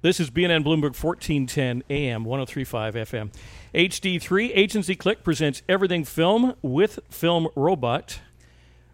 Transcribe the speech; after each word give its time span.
This 0.00 0.20
is 0.20 0.30
BNN 0.30 0.62
Bloomberg 0.62 0.94
1410 0.94 1.82
AM 1.90 2.24
1035 2.24 2.94
FM. 2.94 3.32
HD3 3.74 4.52
Agency 4.54 4.94
Click 4.94 5.24
presents 5.24 5.62
Everything 5.68 6.04
Film 6.04 6.54
with 6.62 7.00
Film 7.10 7.48
Robot 7.56 8.20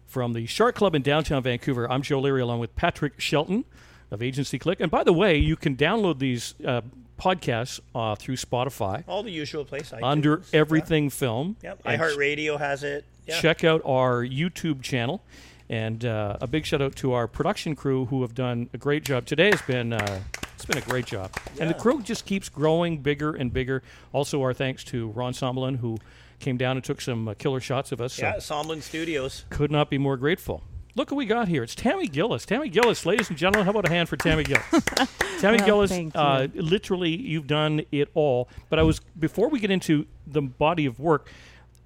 from 0.07 0.33
the 0.33 0.47
Shark 0.47 0.73
Club 0.75 0.95
in 0.95 1.03
downtown 1.03 1.43
Vancouver. 1.43 1.89
I'm 1.91 2.01
Joe 2.01 2.19
Leary 2.19 2.41
along 2.41 2.59
with 2.59 2.75
Patrick 2.75 3.19
Shelton 3.21 3.65
of 4.09 4.23
Agency 4.23 4.57
Click. 4.57 4.79
And 4.79 4.89
by 4.89 5.03
the 5.03 5.13
way, 5.13 5.37
you 5.37 5.55
can 5.55 5.75
download 5.75 6.17
these 6.17 6.55
uh, 6.65 6.81
podcasts 7.19 7.79
uh, 7.93 8.15
through 8.15 8.37
Spotify 8.37 9.03
All 9.07 9.21
the 9.21 9.31
usual 9.31 9.63
places. 9.63 9.93
under 10.01 10.41
Everything 10.53 11.11
Film. 11.11 11.55
Yep. 11.61 11.83
IHeartRadio 11.83 12.57
has 12.57 12.83
it. 12.83 13.05
Yeah. 13.27 13.39
check 13.41 13.63
out 13.63 13.81
our 13.85 14.23
YouTube 14.23 14.81
channel. 14.81 15.21
And 15.69 16.03
uh, 16.03 16.37
a 16.41 16.47
big 16.47 16.65
shout 16.65 16.81
out 16.81 16.95
to 16.97 17.13
our 17.13 17.27
production 17.27 17.75
crew 17.75 18.05
who 18.05 18.21
have 18.23 18.33
done 18.33 18.69
a 18.73 18.77
great 18.79 19.03
job. 19.03 19.25
Today 19.25 19.49
has 19.51 19.61
been 19.63 19.93
uh, 19.93 20.19
it's 20.65 20.73
been 20.73 20.83
a 20.83 20.85
great 20.89 21.05
job, 21.05 21.31
and 21.59 21.69
the 21.69 21.73
crew 21.75 22.01
just 22.01 22.25
keeps 22.25 22.49
growing 22.49 22.97
bigger 22.97 23.35
and 23.35 23.53
bigger. 23.53 23.83
Also, 24.13 24.41
our 24.41 24.53
thanks 24.53 24.83
to 24.85 25.09
Ron 25.09 25.33
Somlin 25.33 25.77
who 25.77 25.97
came 26.39 26.57
down 26.57 26.75
and 26.75 26.83
took 26.83 27.01
some 27.01 27.27
uh, 27.27 27.33
killer 27.35 27.59
shots 27.59 27.91
of 27.91 28.01
us. 28.01 28.13
So 28.13 28.23
Yeah, 28.23 28.35
Somlin 28.37 28.81
Studios. 28.81 29.45
could 29.49 29.71
not 29.71 29.89
be 29.89 29.97
more 29.97 30.17
grateful. 30.17 30.63
Look 30.95 31.11
what 31.11 31.17
we 31.17 31.25
got 31.25 31.49
here. 31.49 31.61
It's 31.61 31.75
Tammy 31.75 32.07
Gillis. 32.07 32.45
Tammy 32.45 32.69
Gillis, 32.69 33.05
ladies 33.05 33.29
and 33.29 33.37
gentlemen, 33.37 33.65
how 33.65 33.71
about 33.71 33.85
a 33.87 33.91
hand 33.91 34.07
for 34.09 34.15
Tammy 34.17 34.43
Gillis? 34.43 34.65
Tammy 35.39 35.57
Well, 35.57 35.65
Gillis, 35.65 35.91
thank 35.91 36.15
uh, 36.15 36.47
literally, 36.55 37.09
you've 37.15 37.47
done 37.47 37.81
it 37.91 38.09
all. 38.13 38.49
But 38.69 38.79
I 38.79 38.83
was 38.83 39.01
before 39.19 39.49
we 39.49 39.59
get 39.59 39.69
into 39.71 40.07
the 40.25 40.41
body 40.41 40.85
of 40.85 40.99
work, 40.99 41.29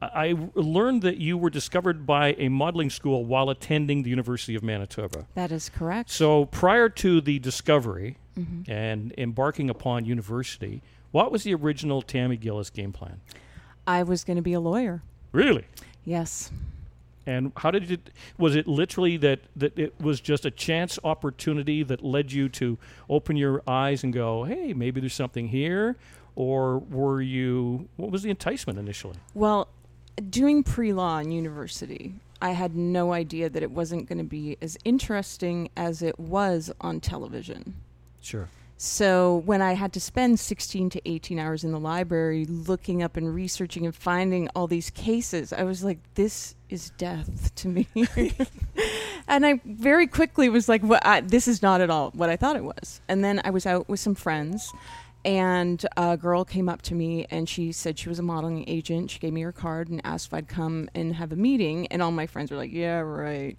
I 0.02 0.36
learned 0.56 1.02
that 1.02 1.18
you 1.18 1.38
were 1.38 1.50
discovered 1.50 2.06
by 2.06 2.34
a 2.38 2.48
modeling 2.50 2.90
school 2.90 3.26
while 3.26 3.50
attending 3.50 4.04
the 4.04 4.10
University 4.10 4.56
of 4.56 4.64
Manitoba. 4.64 5.28
That 5.36 5.52
is 5.52 5.68
correct. 5.70 6.10
So 6.10 6.46
prior 6.46 6.90
to 6.90 7.22
the 7.22 7.40
discovery 7.40 8.18
Mm-hmm. 8.40 8.72
and 8.72 9.14
embarking 9.18 9.70
upon 9.70 10.06
university, 10.06 10.82
what 11.12 11.30
was 11.30 11.44
the 11.44 11.54
original 11.54 12.02
Tammy 12.02 12.38
Gillis 12.38 12.70
game 12.70 12.94
plan? 12.94 13.20
I 13.86 14.04
was 14.04 14.24
going 14.24 14.38
to 14.38 14.42
be 14.42 14.54
a 14.54 14.62
lawyer. 14.62 15.02
Really? 15.34 15.66
Yes. 16.06 16.50
And 17.26 17.52
how 17.58 17.72
did 17.72 17.92
it? 17.92 18.10
Was 18.38 18.56
it 18.56 18.66
literally 18.66 19.18
that 19.18 19.42
that 19.58 19.78
it 19.78 19.94
was 20.00 20.22
just 20.22 20.46
a 20.46 20.52
chance 20.52 20.98
opportunity 21.04 21.84
that 21.84 22.02
led 22.02 22.32
you 22.32 22.48
to 22.50 22.78
open 23.10 23.36
your 23.36 23.62
eyes 23.68 24.06
and 24.06 24.14
go, 24.14 24.46
"Hey, 24.46 24.72
maybe 24.74 25.02
there's 25.02 25.14
something 25.14 25.50
here," 25.50 25.98
or 26.36 26.80
were 26.80 27.22
you? 27.22 27.90
What 27.98 28.10
was 28.10 28.24
the 28.24 28.30
enticement 28.30 28.80
initially? 28.80 29.18
Well, 29.34 29.68
doing 30.20 30.64
pre 30.64 30.94
law 30.94 31.20
in 31.20 31.32
university, 31.32 32.16
I 32.42 32.52
had 32.52 32.76
no 32.76 33.14
idea 33.14 33.50
that 33.50 33.64
it 33.64 33.72
wasn't 33.72 34.08
going 34.08 34.20
to 34.20 34.24
be 34.24 34.58
as 34.62 34.78
interesting 34.86 35.70
as 35.76 36.02
it 36.02 36.20
was 36.20 36.72
on 36.82 37.00
television. 37.00 37.76
Sure. 38.22 38.48
So 38.82 39.42
when 39.46 39.62
I 39.62 39.74
had 39.74 39.92
to 39.92 40.00
spend 40.00 40.40
16 40.40 40.90
to 40.92 41.02
18 41.04 41.38
hours 41.38 41.66
in 41.66 41.74
the 41.74 41.80
library 41.82 42.46
looking 42.46 43.04
up 43.04 43.18
and 43.18 43.36
researching 43.36 43.86
and 43.86 43.94
finding 43.94 44.48
all 44.56 44.68
these 44.68 44.90
cases, 44.90 45.52
I 45.52 45.64
was 45.64 45.84
like, 45.84 45.98
this 46.14 46.56
is 46.70 46.92
death 46.92 47.54
to 47.56 47.68
me. 47.68 47.90
and 49.28 49.46
I 49.46 49.60
very 49.66 50.08
quickly 50.08 50.48
was 50.48 50.70
like, 50.70 50.82
well, 50.82 51.02
I, 51.04 51.20
this 51.20 51.46
is 51.46 51.62
not 51.62 51.82
at 51.82 51.90
all 51.90 52.12
what 52.12 52.30
I 52.30 52.38
thought 52.38 52.56
it 52.56 52.64
was. 52.64 53.02
And 53.10 53.22
then 53.22 53.42
I 53.44 53.50
was 53.50 53.66
out 53.66 53.90
with 53.90 54.00
some 54.00 54.16
friends. 54.16 54.72
And 55.26 55.86
a 55.98 56.16
girl 56.16 56.46
came 56.46 56.70
up 56.70 56.82
to 56.84 56.96
me 56.96 57.26
and 57.30 57.48
she 57.48 57.72
said 57.72 58.00
she 58.00 58.10
was 58.10 58.20
a 58.20 58.24
modeling 58.24 58.64
agent. 58.68 59.12
She 59.12 59.20
gave 59.20 59.34
me 59.34 59.42
her 59.42 59.52
card 59.52 59.90
and 59.90 60.02
asked 60.04 60.28
if 60.28 60.34
I'd 60.34 60.48
come 60.48 60.90
and 60.96 61.16
have 61.16 61.32
a 61.32 61.36
meeting. 61.36 61.88
And 61.88 62.02
all 62.02 62.12
my 62.12 62.26
friends 62.26 62.52
were 62.52 62.58
like, 62.58 62.72
yeah, 62.72 63.00
right. 63.00 63.58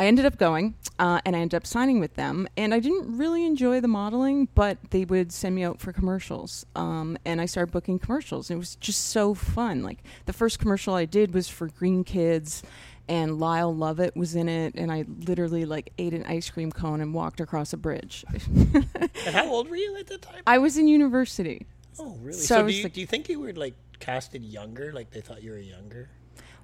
I 0.00 0.06
ended 0.06 0.26
up 0.26 0.38
going 0.38 0.74
uh, 1.00 1.20
and 1.24 1.34
I 1.34 1.40
ended 1.40 1.56
up 1.56 1.66
signing 1.66 1.98
with 1.98 2.14
them. 2.14 2.48
And 2.56 2.72
I 2.72 2.78
didn't 2.78 3.16
really 3.16 3.44
enjoy 3.44 3.80
the 3.80 3.88
modeling, 3.88 4.48
but 4.54 4.78
they 4.90 5.04
would 5.04 5.32
send 5.32 5.56
me 5.56 5.64
out 5.64 5.80
for 5.80 5.92
commercials. 5.92 6.64
Um, 6.76 7.18
and 7.24 7.40
I 7.40 7.46
started 7.46 7.72
booking 7.72 7.98
commercials. 7.98 8.48
And 8.48 8.56
it 8.56 8.60
was 8.60 8.76
just 8.76 9.06
so 9.06 9.34
fun. 9.34 9.82
Like 9.82 9.98
the 10.26 10.32
first 10.32 10.60
commercial 10.60 10.94
I 10.94 11.04
did 11.04 11.34
was 11.34 11.48
for 11.48 11.68
Green 11.68 12.04
Kids. 12.04 12.62
And 13.08 13.40
Lyle 13.40 13.74
Lovett 13.74 14.14
was 14.16 14.34
in 14.34 14.48
it, 14.50 14.74
and 14.74 14.92
I 14.92 15.04
literally 15.26 15.64
like 15.64 15.92
ate 15.98 16.12
an 16.12 16.24
ice 16.26 16.50
cream 16.50 16.70
cone 16.70 17.00
and 17.00 17.14
walked 17.14 17.40
across 17.40 17.72
a 17.72 17.76
bridge. 17.78 18.24
And 18.30 19.34
how 19.34 19.48
old 19.48 19.68
were 19.70 19.76
you 19.76 19.96
at 19.98 20.06
the 20.08 20.18
time? 20.18 20.42
I 20.46 20.58
was 20.58 20.76
in 20.76 20.88
university. 20.88 21.66
Oh, 21.98 22.16
really? 22.20 22.38
So 22.38 22.56
So, 22.56 22.66
do, 22.66 22.72
you, 22.72 22.82
like- 22.84 22.92
do 22.92 23.00
you 23.00 23.06
think 23.06 23.28
you 23.28 23.40
were 23.40 23.52
like 23.54 23.74
casted 23.98 24.44
younger? 24.44 24.92
Like 24.92 25.10
they 25.10 25.20
thought 25.22 25.42
you 25.42 25.52
were 25.52 25.58
younger? 25.58 26.10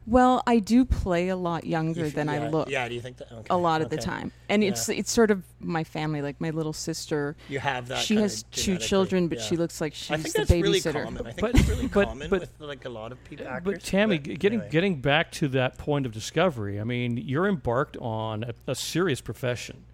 Well, 0.06 0.42
I 0.46 0.58
do 0.58 0.84
play 0.84 1.28
a 1.28 1.36
lot 1.36 1.64
younger 1.66 2.00
You 2.00 2.06
f- 2.08 2.14
than 2.14 2.28
I 2.28 2.48
look. 2.48 2.68
Yeah. 2.68 2.86
Do 2.88 2.94
you 2.94 3.00
think 3.00 3.16
that? 3.18 3.32
Okay, 3.32 3.46
a 3.50 3.56
lot 3.56 3.80
of 3.80 3.88
the 3.90 3.96
time 3.96 4.32
and 4.50 4.62
it's 4.62 4.88
it's 4.88 5.10
sort 5.10 5.30
of 5.30 5.42
my 5.60 5.82
family 5.82 6.20
like 6.20 6.40
my 6.40 6.50
little 6.50 6.74
sister 6.74 7.36
You 7.48 7.58
have 7.58 7.88
that. 7.88 7.98
she 8.00 8.16
has 8.16 8.42
two 8.50 8.76
children 8.76 9.28
but 9.28 9.38
yeah. 9.38 9.44
she 9.44 9.56
looks 9.56 9.80
like 9.80 9.94
she's 9.94 10.10
I 10.10 10.16
think 10.18 10.34
the 10.34 10.38
that's 10.40 10.50
really 10.50 10.80
babysitter 10.80 11.04
common. 11.04 11.26
I 11.26 11.30
think 11.32 11.40
But- 11.40 11.52
that's 11.54 11.68
really 11.68 11.86
but- 11.88 12.08
common 12.08 12.28
but- 12.30 12.40
with 12.40 12.50
like 12.58 12.84
a 12.84 12.88
lot 12.90 13.12
of 13.12 13.24
people. 13.24 13.48
Actors. 13.48 13.74
But 13.74 13.82
Tammy, 13.84 14.18
but 14.18 14.38
getting 14.38 14.58
anyway. 14.60 14.70
getting 14.70 15.00
back 15.00 15.32
to 15.32 15.48
that 15.48 15.78
point 15.78 16.04
of 16.06 16.12
discovery, 16.12 16.78
I 16.80 16.84
mean, 16.84 17.16
you're 17.16 17.46
embarked 17.48 17.96
on 17.96 18.44
a, 18.44 18.72
a 18.72 18.74
serious 18.74 19.20
profession 19.22 19.84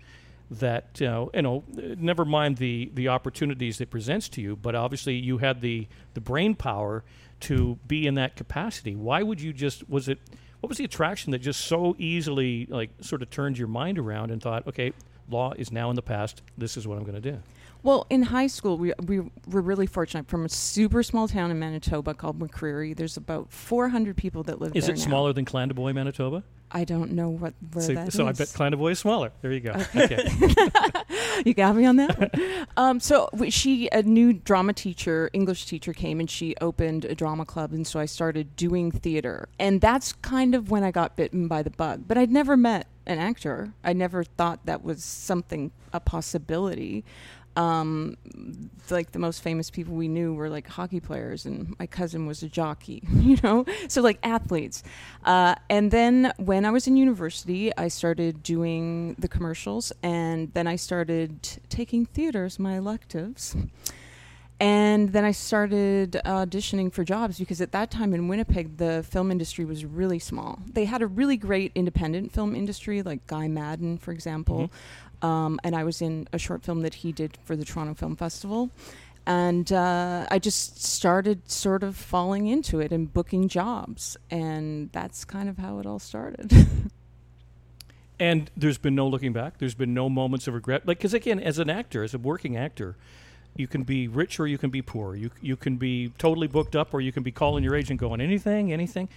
that 0.50 0.98
you 1.00 1.06
know, 1.06 1.30
you 1.32 1.42
know, 1.42 1.62
uh, 1.78 1.94
never 1.98 2.24
mind 2.24 2.56
the 2.56 2.90
the 2.94 3.06
opportunities 3.08 3.80
it 3.80 3.90
presents 3.90 4.28
to 4.30 4.40
you, 4.40 4.56
but 4.56 4.74
obviously 4.74 5.14
you 5.14 5.38
had 5.38 5.60
the 5.60 5.86
the 6.14 6.20
brain 6.20 6.54
power 6.56 7.04
to 7.40 7.78
be 7.86 8.06
in 8.06 8.14
that 8.14 8.36
capacity. 8.36 8.94
Why 8.96 9.22
would 9.22 9.40
you 9.40 9.52
just 9.52 9.88
was 9.88 10.08
it 10.08 10.18
what 10.60 10.68
was 10.68 10.78
the 10.78 10.84
attraction 10.84 11.30
that 11.32 11.38
just 11.38 11.60
so 11.62 11.96
easily 11.98 12.66
like 12.68 12.90
sort 13.00 13.22
of 13.22 13.30
turned 13.30 13.56
your 13.58 13.68
mind 13.68 13.98
around 13.98 14.30
and 14.30 14.42
thought, 14.42 14.66
okay, 14.66 14.92
law 15.30 15.52
is 15.56 15.72
now 15.72 15.88
in 15.90 15.96
the 15.96 16.02
past. 16.02 16.42
This 16.58 16.76
is 16.76 16.86
what 16.86 16.98
I'm 16.98 17.04
going 17.04 17.20
to 17.22 17.30
do. 17.32 17.38
well 17.82 18.06
in 18.10 18.22
high 18.24 18.46
school 18.46 18.76
we, 18.76 18.92
we 19.06 19.20
were 19.48 19.62
really 19.62 19.86
fortunate 19.86 20.26
from 20.28 20.44
a 20.44 20.48
super 20.50 21.02
small 21.02 21.26
town 21.28 21.50
in 21.50 21.58
manitoba 21.58 22.12
called 22.12 22.38
mccreary 22.38 22.94
there's 22.94 23.16
about 23.16 23.50
400 23.50 24.16
people 24.18 24.42
that 24.42 24.60
live 24.60 24.76
Is 24.76 24.84
there 24.86 24.94
it 24.94 24.98
now. 24.98 25.04
smaller 25.04 25.32
than 25.32 25.46
Clandeboye, 25.46 25.94
Manitoba? 25.94 26.42
I 26.72 26.84
don't 26.84 27.12
know 27.12 27.28
what 27.28 27.54
where 27.72 27.84
So, 27.84 27.94
that 27.94 28.12
so 28.12 28.26
I 28.26 28.30
is. 28.30 28.38
bet 28.38 28.48
Clandeboye 28.48 28.92
is 28.92 28.98
smaller. 28.98 29.32
There 29.42 29.52
you 29.52 29.60
go. 29.60 29.72
Okay. 29.96 30.24
you 31.44 31.54
got 31.54 31.74
me 31.76 31.84
on 31.86 31.96
that 31.96 32.68
um, 32.76 33.00
so 33.00 33.28
she 33.48 33.88
a 33.92 34.02
new 34.02 34.32
drama 34.32 34.72
teacher 34.72 35.30
english 35.32 35.66
teacher 35.66 35.92
came 35.92 36.20
and 36.20 36.30
she 36.30 36.54
opened 36.60 37.04
a 37.04 37.14
drama 37.14 37.44
club 37.44 37.72
and 37.72 37.86
so 37.86 37.98
i 37.98 38.04
started 38.06 38.54
doing 38.56 38.90
theater 38.90 39.48
and 39.58 39.80
that's 39.80 40.12
kind 40.14 40.54
of 40.54 40.70
when 40.70 40.84
i 40.84 40.90
got 40.90 41.16
bitten 41.16 41.48
by 41.48 41.62
the 41.62 41.70
bug 41.70 42.04
but 42.06 42.16
i'd 42.18 42.30
never 42.30 42.56
met 42.56 42.86
an 43.06 43.18
actor 43.18 43.72
i 43.82 43.92
never 43.92 44.22
thought 44.22 44.64
that 44.66 44.82
was 44.84 45.02
something 45.02 45.70
a 45.92 45.98
possibility 46.00 47.04
um, 47.56 48.16
like 48.90 49.12
the 49.12 49.18
most 49.18 49.42
famous 49.42 49.70
people 49.70 49.94
we 49.94 50.08
knew 50.08 50.34
were 50.34 50.48
like 50.48 50.68
hockey 50.68 51.00
players, 51.00 51.46
and 51.46 51.76
my 51.78 51.86
cousin 51.86 52.26
was 52.26 52.42
a 52.42 52.48
jockey, 52.48 53.02
you 53.12 53.38
know, 53.42 53.64
so 53.88 54.02
like 54.02 54.18
athletes. 54.22 54.82
Uh, 55.24 55.54
and 55.68 55.90
then 55.90 56.32
when 56.38 56.64
I 56.64 56.70
was 56.70 56.86
in 56.86 56.96
university, 56.96 57.76
I 57.76 57.88
started 57.88 58.42
doing 58.42 59.16
the 59.18 59.28
commercials, 59.28 59.92
and 60.02 60.52
then 60.54 60.66
I 60.66 60.76
started 60.76 61.42
taking 61.68 62.06
theater 62.06 62.44
as 62.44 62.58
my 62.58 62.76
electives. 62.76 63.56
And 64.60 65.08
then 65.14 65.24
I 65.24 65.30
started 65.32 66.20
auditioning 66.26 66.92
for 66.92 67.02
jobs 67.02 67.38
because 67.38 67.62
at 67.62 67.72
that 67.72 67.90
time 67.90 68.12
in 68.12 68.28
Winnipeg, 68.28 68.76
the 68.76 69.02
film 69.08 69.30
industry 69.30 69.64
was 69.64 69.86
really 69.86 70.18
small. 70.18 70.58
They 70.70 70.84
had 70.84 71.00
a 71.00 71.06
really 71.06 71.38
great 71.38 71.72
independent 71.74 72.30
film 72.30 72.54
industry, 72.54 73.02
like 73.02 73.26
Guy 73.26 73.48
Maddin, 73.48 73.96
for 73.96 74.12
example. 74.12 74.70
Um, 75.22 75.60
and 75.64 75.76
I 75.76 75.84
was 75.84 76.00
in 76.00 76.28
a 76.32 76.38
short 76.38 76.62
film 76.62 76.82
that 76.82 76.94
he 76.94 77.12
did 77.12 77.38
for 77.44 77.56
the 77.56 77.64
Toronto 77.64 77.94
Film 77.94 78.16
Festival. 78.16 78.70
And 79.26 79.70
uh, 79.72 80.26
I 80.30 80.38
just 80.38 80.82
started 80.82 81.50
sort 81.50 81.82
of 81.82 81.94
falling 81.96 82.46
into 82.46 82.80
it 82.80 82.90
and 82.90 83.12
booking 83.12 83.48
jobs. 83.48 84.16
And 84.30 84.90
that's 84.92 85.24
kind 85.24 85.48
of 85.48 85.58
how 85.58 85.78
it 85.78 85.86
all 85.86 85.98
started. 85.98 86.52
And 88.20 88.50
there's 88.54 88.76
been 88.76 88.94
no 88.94 89.08
looking 89.08 89.32
back. 89.32 89.56
There's 89.56 89.74
been 89.74 89.94
no 89.94 90.10
moments 90.10 90.46
of 90.46 90.52
regret. 90.52 90.86
Like, 90.86 90.98
because 90.98 91.14
again, 91.14 91.40
as 91.40 91.58
an 91.58 91.70
actor, 91.70 92.04
as 92.04 92.12
a 92.12 92.18
working 92.18 92.54
actor, 92.54 92.96
you 93.56 93.66
can 93.66 93.82
be 93.82 94.08
rich 94.08 94.38
or 94.38 94.46
you 94.46 94.58
can 94.58 94.68
be 94.68 94.82
poor. 94.82 95.16
You 95.16 95.30
you 95.40 95.56
can 95.56 95.76
be 95.78 96.12
totally 96.18 96.46
booked 96.46 96.76
up 96.76 96.92
or 96.92 97.00
you 97.00 97.12
can 97.12 97.22
be 97.22 97.32
calling 97.32 97.64
your 97.64 97.74
agent 97.74 97.98
going 97.98 98.20
anything, 98.20 98.72
anything. 98.72 99.08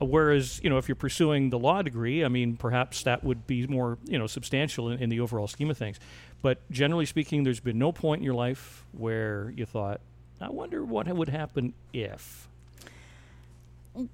Whereas, 0.00 0.60
you 0.62 0.68
know, 0.70 0.76
if 0.78 0.88
you're 0.88 0.96
pursuing 0.96 1.50
the 1.50 1.58
law 1.58 1.80
degree, 1.82 2.24
I 2.24 2.28
mean, 2.28 2.56
perhaps 2.56 3.02
that 3.04 3.22
would 3.24 3.46
be 3.46 3.66
more, 3.66 3.96
you 4.04 4.18
know, 4.18 4.26
substantial 4.26 4.90
in, 4.90 4.98
in 5.02 5.08
the 5.08 5.20
overall 5.20 5.46
scheme 5.46 5.70
of 5.70 5.78
things. 5.78 5.98
But 6.42 6.58
generally 6.70 7.06
speaking, 7.06 7.44
there's 7.44 7.60
been 7.60 7.78
no 7.78 7.92
point 7.92 8.18
in 8.20 8.24
your 8.24 8.34
life 8.34 8.84
where 8.92 9.52
you 9.56 9.64
thought, 9.66 10.00
I 10.40 10.50
wonder 10.50 10.84
what 10.84 11.06
would 11.08 11.28
happen 11.30 11.72
if. 11.92 12.48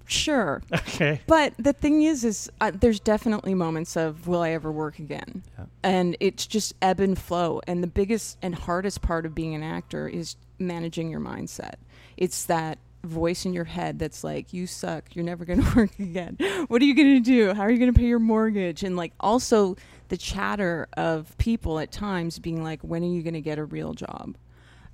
sure. 0.06 0.62
Okay. 0.72 1.20
But 1.26 1.54
the 1.58 1.72
thing 1.72 2.02
is, 2.02 2.24
is 2.24 2.50
uh, 2.60 2.72
there's 2.74 3.00
definitely 3.00 3.54
moments 3.54 3.96
of 3.96 4.28
will 4.28 4.42
I 4.42 4.50
ever 4.50 4.70
work 4.70 4.98
again, 4.98 5.42
Yeah. 5.58 5.64
and 5.82 6.16
it's 6.20 6.46
just 6.46 6.74
ebb 6.82 7.00
and 7.00 7.18
flow. 7.18 7.60
And 7.66 7.82
the 7.82 7.86
biggest 7.88 8.36
and 8.42 8.54
hardest 8.54 9.00
part 9.02 9.24
of 9.24 9.34
being 9.34 9.54
an 9.54 9.62
actor 9.62 10.06
is 10.08 10.36
managing 10.58 11.10
your 11.10 11.20
mindset. 11.20 11.74
It's 12.18 12.44
that 12.44 12.78
voice 13.02 13.46
in 13.46 13.52
your 13.52 13.64
head 13.64 13.98
that's 13.98 14.22
like, 14.22 14.52
"You 14.52 14.66
suck. 14.66 15.14
You're 15.14 15.24
never 15.24 15.44
going 15.44 15.62
to 15.64 15.76
work 15.76 15.98
again. 15.98 16.36
What 16.68 16.82
are 16.82 16.84
you 16.84 16.94
going 16.94 17.14
to 17.16 17.20
do? 17.20 17.54
How 17.54 17.62
are 17.62 17.70
you 17.70 17.78
going 17.78 17.92
to 17.92 17.98
pay 17.98 18.06
your 18.06 18.18
mortgage?" 18.18 18.82
And 18.82 18.96
like 18.96 19.12
also 19.20 19.76
the 20.08 20.16
chatter 20.16 20.88
of 20.96 21.36
people 21.38 21.78
at 21.78 21.92
times 21.92 22.38
being 22.38 22.62
like, 22.62 22.80
"When 22.82 23.02
are 23.02 23.08
you 23.08 23.22
going 23.22 23.34
to 23.34 23.40
get 23.40 23.58
a 23.58 23.64
real 23.64 23.94
job?" 23.94 24.36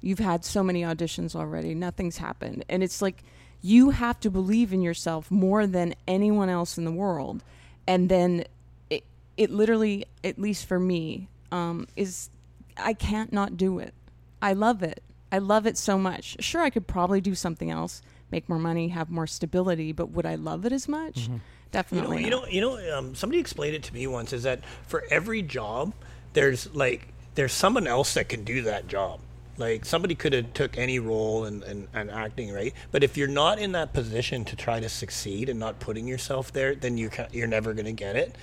You've 0.00 0.18
had 0.18 0.44
so 0.44 0.62
many 0.62 0.82
auditions 0.82 1.34
already. 1.34 1.74
Nothing's 1.74 2.18
happened. 2.18 2.64
And 2.68 2.82
it's 2.82 3.02
like 3.02 3.24
you 3.62 3.90
have 3.90 4.20
to 4.20 4.30
believe 4.30 4.72
in 4.72 4.82
yourself 4.82 5.30
more 5.30 5.66
than 5.66 5.94
anyone 6.06 6.48
else 6.48 6.78
in 6.78 6.84
the 6.84 6.92
world. 6.92 7.42
And 7.86 8.08
then 8.08 8.44
it, 8.90 9.04
it 9.36 9.50
literally, 9.50 10.04
at 10.22 10.38
least 10.38 10.66
for 10.66 10.78
me, 10.78 11.28
um, 11.50 11.88
is 11.96 12.30
I 12.76 12.92
can't 12.92 13.32
not 13.32 13.56
do 13.56 13.78
it. 13.78 13.94
I 14.42 14.52
love 14.52 14.82
it. 14.82 15.02
I 15.32 15.38
love 15.38 15.67
it 15.67 15.76
so 15.76 15.99
much. 15.99 16.37
Sure, 16.40 16.62
I 16.62 16.70
could 16.70 16.87
probably 16.87 17.20
do 17.20 17.34
something 17.34 17.70
else, 17.70 18.02
make 18.31 18.49
more 18.49 18.58
money, 18.58 18.88
have 18.88 19.11
more 19.11 19.26
stability, 19.26 19.93
but 19.93 20.11
would 20.11 20.26
I 20.26 20.37
love 20.37 20.64
it 20.64 20.73
as 20.73 20.88
much? 20.88 21.23
Mm-hmm. 21.23 21.32
You 21.32 21.38
know, 21.38 21.43
Definitely. 21.73 22.25
you 22.25 22.31
know, 22.31 22.46
you 22.46 22.61
know. 22.61 22.99
Um, 22.99 23.14
somebody 23.14 23.38
explained 23.40 23.75
it 23.75 23.82
to 23.84 23.94
me 23.94 24.06
once. 24.06 24.32
Is 24.32 24.44
that 24.44 24.61
for 24.87 25.05
every 25.11 25.43
job, 25.43 25.93
there's 26.32 26.73
like 26.75 27.08
there's 27.34 27.52
someone 27.52 27.87
else 27.87 28.14
that 28.14 28.28
can 28.28 28.44
do 28.44 28.62
that 28.62 28.88
job. 28.88 29.20
Like 29.58 29.84
somebody 29.84 30.14
could 30.14 30.32
have 30.32 30.52
took 30.55 30.78
any 30.78 30.99
role 30.99 31.44
and 31.44 31.62
and 31.64 31.88
and 31.93 32.11
acting 32.11 32.52
right, 32.52 32.73
but 32.93 33.02
if 33.02 33.17
you're 33.17 33.28
not 33.28 33.58
in 33.58 33.73
that 33.73 33.93
position 33.93 34.44
to 34.46 34.56
try 34.56 34.81
to 34.81 34.88
succeed 34.88 35.49
and 35.49 35.58
not 35.58 35.81
putting 35.81 36.06
yourself 36.06 36.52
there, 36.52 36.75
then 36.75 36.96
you 36.96 37.11
ca- 37.11 37.28
you're 37.32 37.46
never 37.46 37.75
going 37.75 37.87
to 37.87 37.93
get 37.93 38.17
it. 38.17 38.37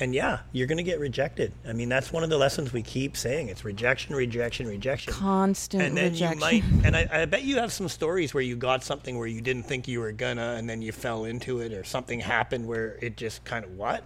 And 0.00 0.14
yeah, 0.14 0.40
you're 0.52 0.66
going 0.66 0.78
to 0.78 0.84
get 0.84 1.00
rejected. 1.00 1.52
I 1.66 1.72
mean, 1.72 1.88
that's 1.88 2.12
one 2.12 2.22
of 2.22 2.30
the 2.30 2.38
lessons 2.38 2.72
we 2.72 2.82
keep 2.82 3.16
saying. 3.16 3.48
It's 3.48 3.64
rejection, 3.64 4.14
rejection, 4.14 4.66
rejection. 4.66 5.12
constant 5.12 5.82
and 5.82 5.96
then 5.96 6.12
rejection. 6.12 6.38
you 6.38 6.40
might 6.40 6.64
and 6.84 6.96
I, 6.96 7.08
I 7.10 7.24
bet 7.24 7.42
you 7.42 7.56
have 7.56 7.72
some 7.72 7.88
stories 7.88 8.32
where 8.34 8.42
you 8.42 8.56
got 8.56 8.84
something 8.84 9.18
where 9.18 9.26
you 9.26 9.40
didn't 9.40 9.64
think 9.64 9.88
you 9.88 10.00
were 10.00 10.12
gonna 10.12 10.54
and 10.58 10.68
then 10.68 10.82
you 10.82 10.92
fell 10.92 11.24
into 11.24 11.60
it 11.60 11.72
or 11.72 11.84
something 11.84 12.20
happened 12.20 12.66
where 12.66 12.98
it 13.02 13.16
just 13.16 13.44
kind 13.44 13.64
of 13.64 13.72
what 13.72 14.04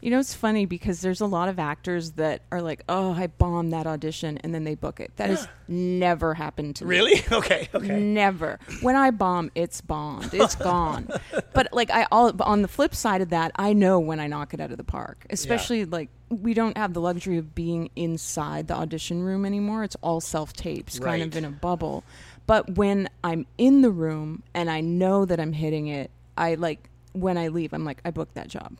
You 0.00 0.10
know, 0.10 0.18
it's 0.18 0.34
funny 0.34 0.64
because 0.66 1.00
there's 1.00 1.20
a 1.20 1.26
lot 1.26 1.48
of 1.48 1.58
actors 1.58 2.12
that 2.12 2.42
are 2.50 2.62
like, 2.62 2.82
"Oh, 2.88 3.12
I 3.12 3.26
bombed 3.26 3.72
that 3.72 3.86
audition," 3.86 4.38
and 4.38 4.54
then 4.54 4.64
they 4.64 4.74
book 4.74 5.00
it. 5.00 5.12
That 5.16 5.30
has 5.30 5.46
never 5.68 6.34
happened 6.34 6.76
to 6.76 6.84
me. 6.84 6.88
really 6.90 7.22
okay 7.32 7.68
okay 7.74 8.00
Never. 8.00 8.58
When 8.80 8.96
I 8.96 9.10
bomb, 9.10 9.50
it's 9.54 9.80
bombed. 9.80 10.32
It's 10.32 10.54
gone. 10.70 11.08
but 11.52 11.68
like 11.72 11.90
I 11.90 12.06
all 12.10 12.32
on 12.42 12.62
the 12.62 12.68
flip 12.68 12.94
side 12.94 13.20
of 13.20 13.30
that, 13.30 13.52
I 13.56 13.72
know 13.72 14.00
when 14.00 14.20
I 14.20 14.26
knock 14.26 14.54
it 14.54 14.60
out 14.60 14.70
of 14.70 14.76
the 14.76 14.84
park. 14.84 15.26
Especially 15.30 15.84
like 15.84 16.08
we 16.30 16.54
don't 16.54 16.76
have 16.76 16.94
the 16.94 17.00
luxury 17.00 17.38
of 17.38 17.54
being 17.54 17.90
inside 17.96 18.68
the 18.68 18.74
audition 18.74 19.22
room 19.22 19.44
anymore. 19.44 19.84
It's 19.84 19.96
all 20.00 20.20
self 20.20 20.52
tapes, 20.52 20.98
kind 20.98 21.22
of 21.22 21.36
in 21.36 21.44
a 21.44 21.50
bubble. 21.50 22.04
But 22.46 22.76
when 22.76 23.08
I'm 23.22 23.46
in 23.58 23.82
the 23.82 23.90
room 23.90 24.42
and 24.54 24.70
I 24.70 24.80
know 24.80 25.24
that 25.24 25.38
I'm 25.38 25.52
hitting 25.52 25.88
it, 25.88 26.10
I 26.36 26.54
like 26.54 26.88
when 27.12 27.36
I 27.36 27.48
leave, 27.48 27.72
I'm 27.72 27.84
like, 27.84 28.00
I 28.04 28.10
booked 28.10 28.34
that 28.34 28.48
job. 28.48 28.76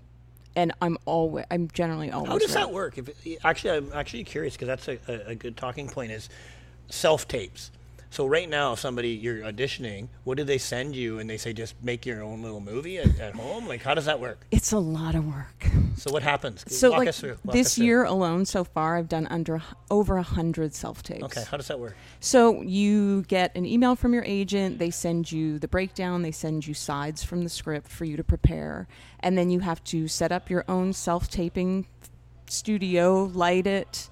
And 0.56 0.72
I'm 0.82 0.98
always, 1.04 1.44
I'm 1.50 1.68
generally 1.68 2.10
always. 2.10 2.28
how 2.28 2.38
does 2.38 2.54
right. 2.54 2.66
that 2.66 2.72
work 2.72 2.98
if 2.98 3.08
it, 3.26 3.38
actually 3.44 3.70
i'm 3.70 3.92
actually 3.94 4.24
curious 4.24 4.54
because 4.54 4.68
that's 4.68 4.88
a, 4.88 4.98
a, 5.08 5.30
a 5.30 5.34
good 5.34 5.56
talking 5.56 5.88
point 5.88 6.12
is 6.12 6.28
self 6.88 7.28
tapes 7.28 7.70
so 8.10 8.26
right 8.26 8.48
now 8.48 8.72
if 8.72 8.78
somebody 8.80 9.10
you're 9.10 9.38
auditioning 9.38 10.08
what 10.24 10.36
do 10.36 10.44
they 10.44 10.58
send 10.58 10.94
you 10.96 11.18
and 11.20 11.30
they 11.30 11.36
say 11.36 11.52
just 11.52 11.74
make 11.82 12.04
your 12.04 12.22
own 12.22 12.42
little 12.42 12.60
movie 12.60 12.98
at, 12.98 13.18
at 13.20 13.34
home 13.34 13.66
like 13.68 13.82
how 13.82 13.94
does 13.94 14.04
that 14.06 14.18
work 14.20 14.44
It's 14.50 14.72
a 14.72 14.78
lot 14.78 15.14
of 15.14 15.24
work. 15.26 15.66
so 15.96 16.10
what 16.12 16.22
happens 16.22 16.64
So 16.68 16.90
Walk 16.90 16.98
like 16.98 17.08
us 17.08 17.20
through, 17.20 17.38
walk 17.44 17.48
us 17.48 17.52
this 17.54 17.78
year 17.78 18.04
alone, 18.04 18.44
so 18.44 18.64
far, 18.64 18.96
I've 18.96 19.08
done 19.08 19.26
under 19.30 19.62
over 19.90 20.16
a 20.16 20.22
hundred 20.22 20.74
self 20.74 21.02
tapes. 21.02 21.22
okay 21.24 21.44
how 21.48 21.56
does 21.56 21.68
that 21.68 21.78
work 21.78 21.94
So 22.20 22.62
you 22.62 23.22
get 23.22 23.54
an 23.56 23.64
email 23.64 23.96
from 23.96 24.12
your 24.12 24.24
agent. 24.24 24.78
They 24.78 24.90
send 24.90 25.30
you 25.32 25.58
the 25.58 25.68
breakdown. 25.68 26.22
They 26.22 26.32
send 26.32 26.66
you 26.66 26.74
sides 26.74 27.22
from 27.24 27.42
the 27.42 27.48
script 27.48 27.88
for 27.88 28.04
you 28.04 28.16
to 28.16 28.24
prepare, 28.24 28.88
and 29.20 29.38
then 29.38 29.50
you 29.50 29.60
have 29.60 29.82
to 29.84 30.06
set 30.08 30.32
up 30.32 30.50
your 30.50 30.64
own 30.68 30.92
self-taping 30.92 31.86
studio, 32.48 33.24
light 33.32 33.66
it, 33.66 34.10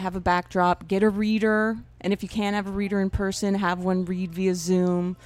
have 0.00 0.16
a 0.16 0.20
backdrop, 0.20 0.88
get 0.88 1.02
a 1.02 1.08
reader, 1.10 1.78
and 2.00 2.12
if 2.12 2.22
you 2.22 2.28
can't 2.28 2.54
have 2.56 2.66
a 2.66 2.70
reader 2.72 3.00
in 3.00 3.10
person, 3.10 3.54
have 3.54 3.80
one 3.80 4.04
read 4.04 4.34
via 4.34 4.54
Zoom. 4.54 5.16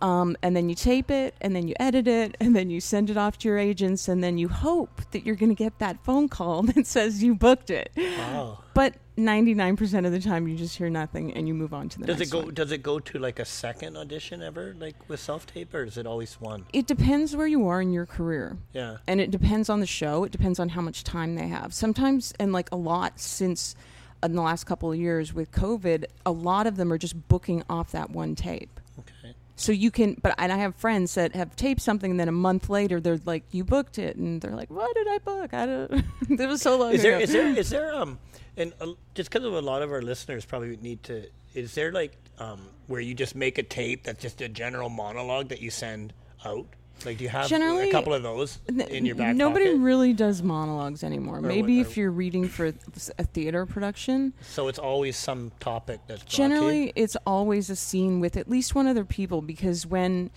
Um, 0.00 0.36
and 0.42 0.54
then 0.54 0.68
you 0.68 0.76
tape 0.76 1.10
it, 1.10 1.34
and 1.40 1.56
then 1.56 1.66
you 1.66 1.74
edit 1.80 2.06
it, 2.06 2.36
and 2.38 2.54
then 2.54 2.70
you 2.70 2.80
send 2.80 3.10
it 3.10 3.16
off 3.16 3.36
to 3.38 3.48
your 3.48 3.58
agents, 3.58 4.06
and 4.06 4.22
then 4.22 4.38
you 4.38 4.48
hope 4.48 5.00
that 5.10 5.26
you're 5.26 5.34
going 5.34 5.48
to 5.48 5.56
get 5.56 5.80
that 5.80 6.04
phone 6.04 6.28
call 6.28 6.62
that 6.74 6.86
says 6.86 7.20
you 7.20 7.34
booked 7.34 7.68
it. 7.70 7.90
wow 7.96 8.60
But 8.74 8.94
99% 9.16 10.06
of 10.06 10.12
the 10.12 10.20
time, 10.20 10.46
you 10.46 10.56
just 10.56 10.76
hear 10.78 10.88
nothing 10.88 11.32
and 11.34 11.48
you 11.48 11.54
move 11.54 11.74
on 11.74 11.88
to 11.88 11.98
the 11.98 12.06
Does 12.06 12.18
next 12.20 12.28
it 12.28 12.32
go? 12.32 12.42
one. 12.42 12.54
Does 12.54 12.70
it 12.70 12.84
go 12.84 13.00
to 13.00 13.18
like 13.18 13.40
a 13.40 13.44
second 13.44 13.96
audition 13.96 14.40
ever, 14.40 14.76
like 14.78 14.94
with 15.08 15.18
self 15.18 15.44
tape, 15.44 15.74
or 15.74 15.82
is 15.82 15.98
it 15.98 16.06
always 16.06 16.40
one? 16.40 16.64
It 16.72 16.86
depends 16.86 17.34
where 17.34 17.48
you 17.48 17.66
are 17.66 17.80
in 17.82 17.92
your 17.92 18.06
career. 18.06 18.56
Yeah. 18.72 18.98
And 19.08 19.20
it 19.20 19.32
depends 19.32 19.68
on 19.68 19.80
the 19.80 19.86
show. 19.86 20.22
It 20.22 20.30
depends 20.30 20.60
on 20.60 20.68
how 20.68 20.80
much 20.82 21.02
time 21.02 21.34
they 21.34 21.48
have. 21.48 21.74
Sometimes, 21.74 22.32
and 22.38 22.52
like 22.52 22.70
a 22.70 22.76
lot 22.76 23.18
since 23.18 23.74
in 24.22 24.34
the 24.34 24.42
last 24.42 24.64
couple 24.64 24.92
of 24.92 24.98
years 24.98 25.32
with 25.32 25.50
COVID, 25.52 26.04
a 26.26 26.32
lot 26.32 26.66
of 26.66 26.76
them 26.76 26.92
are 26.92 26.98
just 26.98 27.28
booking 27.28 27.62
off 27.68 27.92
that 27.92 28.10
one 28.10 28.34
tape. 28.34 28.80
Okay. 28.98 29.34
So 29.56 29.72
you 29.72 29.90
can, 29.90 30.16
but 30.22 30.34
and 30.38 30.52
I 30.52 30.56
have 30.58 30.76
friends 30.76 31.14
that 31.14 31.34
have 31.34 31.56
taped 31.56 31.80
something, 31.80 32.12
and 32.12 32.20
then 32.20 32.28
a 32.28 32.32
month 32.32 32.68
later 32.70 33.00
they're 33.00 33.18
like, 33.24 33.42
"You 33.50 33.64
booked 33.64 33.98
it," 33.98 34.16
and 34.16 34.40
they're 34.40 34.54
like, 34.54 34.70
"What 34.70 34.94
did 34.94 35.08
I 35.08 35.18
book? 35.18 35.52
I 35.52 35.66
don't." 35.66 36.04
it 36.40 36.48
was 36.48 36.62
so 36.62 36.78
long 36.78 36.92
Is 36.92 37.02
there? 37.02 37.16
ago. 37.16 37.22
Is 37.24 37.32
there? 37.32 37.48
Is 37.48 37.70
there? 37.70 37.94
Um, 37.98 38.18
and 38.56 38.72
uh, 38.80 38.88
just 39.14 39.30
because 39.30 39.44
of 39.44 39.54
a 39.54 39.60
lot 39.60 39.82
of 39.82 39.90
our 39.92 40.02
listeners 40.02 40.44
probably 40.44 40.76
need 40.76 41.02
to. 41.04 41.26
Is 41.54 41.74
there 41.74 41.90
like 41.90 42.16
um 42.38 42.60
where 42.86 43.00
you 43.00 43.14
just 43.14 43.34
make 43.34 43.58
a 43.58 43.62
tape 43.64 44.04
that's 44.04 44.22
just 44.22 44.40
a 44.40 44.48
general 44.48 44.88
monologue 44.88 45.48
that 45.48 45.60
you 45.60 45.70
send 45.70 46.12
out? 46.44 46.66
Like, 47.04 47.18
do 47.18 47.24
you 47.24 47.30
have 47.30 47.48
Generally, 47.48 47.88
a 47.88 47.92
couple 47.92 48.12
of 48.14 48.22
those 48.22 48.58
in 48.68 49.06
your 49.06 49.14
back 49.14 49.36
Nobody 49.36 49.66
pocket? 49.66 49.78
really 49.80 50.12
does 50.12 50.42
monologues 50.42 51.02
anymore. 51.04 51.40
Maybe 51.40 51.78
what- 51.78 51.86
if 51.90 51.96
you're 51.96 52.10
reading 52.10 52.48
for 52.48 52.72
a 53.18 53.24
theater 53.24 53.66
production, 53.66 54.32
so 54.42 54.68
it's 54.68 54.78
always 54.78 55.16
some 55.16 55.52
topic 55.60 56.00
that's 56.06 56.22
brought 56.22 56.30
to 56.30 56.42
you? 56.42 56.48
generally 56.48 56.92
it's 56.96 57.16
always 57.26 57.70
a 57.70 57.76
scene 57.76 58.20
with 58.20 58.36
at 58.36 58.48
least 58.50 58.74
one 58.74 58.86
other 58.86 59.04
people 59.04 59.42
because 59.42 59.86
when 59.86 60.30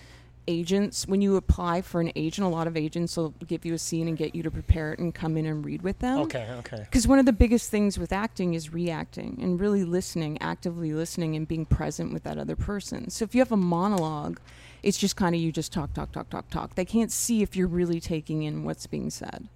agents 0.48 1.06
when 1.06 1.20
you 1.20 1.36
apply 1.36 1.80
for 1.80 2.00
an 2.00 2.10
agent 2.16 2.44
a 2.44 2.48
lot 2.50 2.66
of 2.66 2.76
agents 2.76 3.16
will 3.16 3.32
give 3.46 3.64
you 3.64 3.74
a 3.74 3.78
scene 3.78 4.08
and 4.08 4.16
get 4.18 4.34
you 4.34 4.42
to 4.42 4.50
prepare 4.50 4.92
it 4.92 4.98
and 4.98 5.14
come 5.14 5.36
in 5.36 5.46
and 5.46 5.64
read 5.64 5.82
with 5.82 6.00
them 6.00 6.18
Okay. 6.18 6.48
Okay. 6.58 6.78
because 6.80 7.06
one 7.06 7.20
of 7.20 7.26
the 7.26 7.32
biggest 7.32 7.70
things 7.70 7.96
with 7.96 8.12
acting 8.12 8.54
is 8.54 8.72
reacting 8.72 9.38
and 9.40 9.60
really 9.60 9.84
listening 9.84 10.36
actively 10.42 10.92
listening 10.92 11.36
and 11.36 11.46
being 11.46 11.64
present 11.64 12.12
with 12.12 12.24
that 12.24 12.38
other 12.38 12.56
person 12.56 13.08
so 13.08 13.24
if 13.24 13.36
you 13.36 13.40
have 13.40 13.52
a 13.52 13.56
monologue 13.56 14.40
it's 14.82 14.98
just 14.98 15.16
kind 15.16 15.34
of 15.34 15.40
you 15.40 15.52
just 15.52 15.72
talk 15.72 15.92
talk 15.94 16.12
talk 16.12 16.28
talk 16.30 16.48
talk 16.50 16.74
they 16.74 16.84
can't 16.84 17.12
see 17.12 17.42
if 17.42 17.56
you're 17.56 17.68
really 17.68 18.00
taking 18.00 18.42
in 18.42 18.64
what's 18.64 18.86
being 18.86 19.10
said 19.10 19.48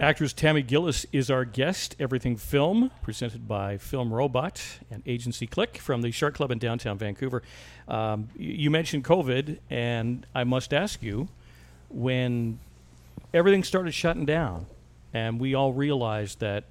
Actress 0.00 0.32
Tammy 0.32 0.62
Gillis 0.62 1.06
is 1.12 1.30
our 1.30 1.44
guest. 1.44 1.96
Everything 1.98 2.36
Film, 2.36 2.90
presented 3.02 3.48
by 3.48 3.78
Film 3.78 4.12
Robot 4.12 4.62
and 4.90 5.02
Agency 5.06 5.46
Click 5.46 5.78
from 5.78 6.02
the 6.02 6.10
Shark 6.10 6.34
Club 6.34 6.50
in 6.50 6.58
downtown 6.58 6.98
Vancouver. 6.98 7.42
Um, 7.88 8.28
you 8.36 8.70
mentioned 8.70 9.04
COVID, 9.04 9.58
and 9.70 10.24
I 10.34 10.44
must 10.44 10.72
ask 10.72 11.02
you 11.02 11.28
when 11.90 12.58
everything 13.34 13.64
started 13.64 13.92
shutting 13.92 14.24
down, 14.24 14.66
and 15.12 15.40
we 15.40 15.54
all 15.54 15.72
realized 15.72 16.40
that 16.40 16.64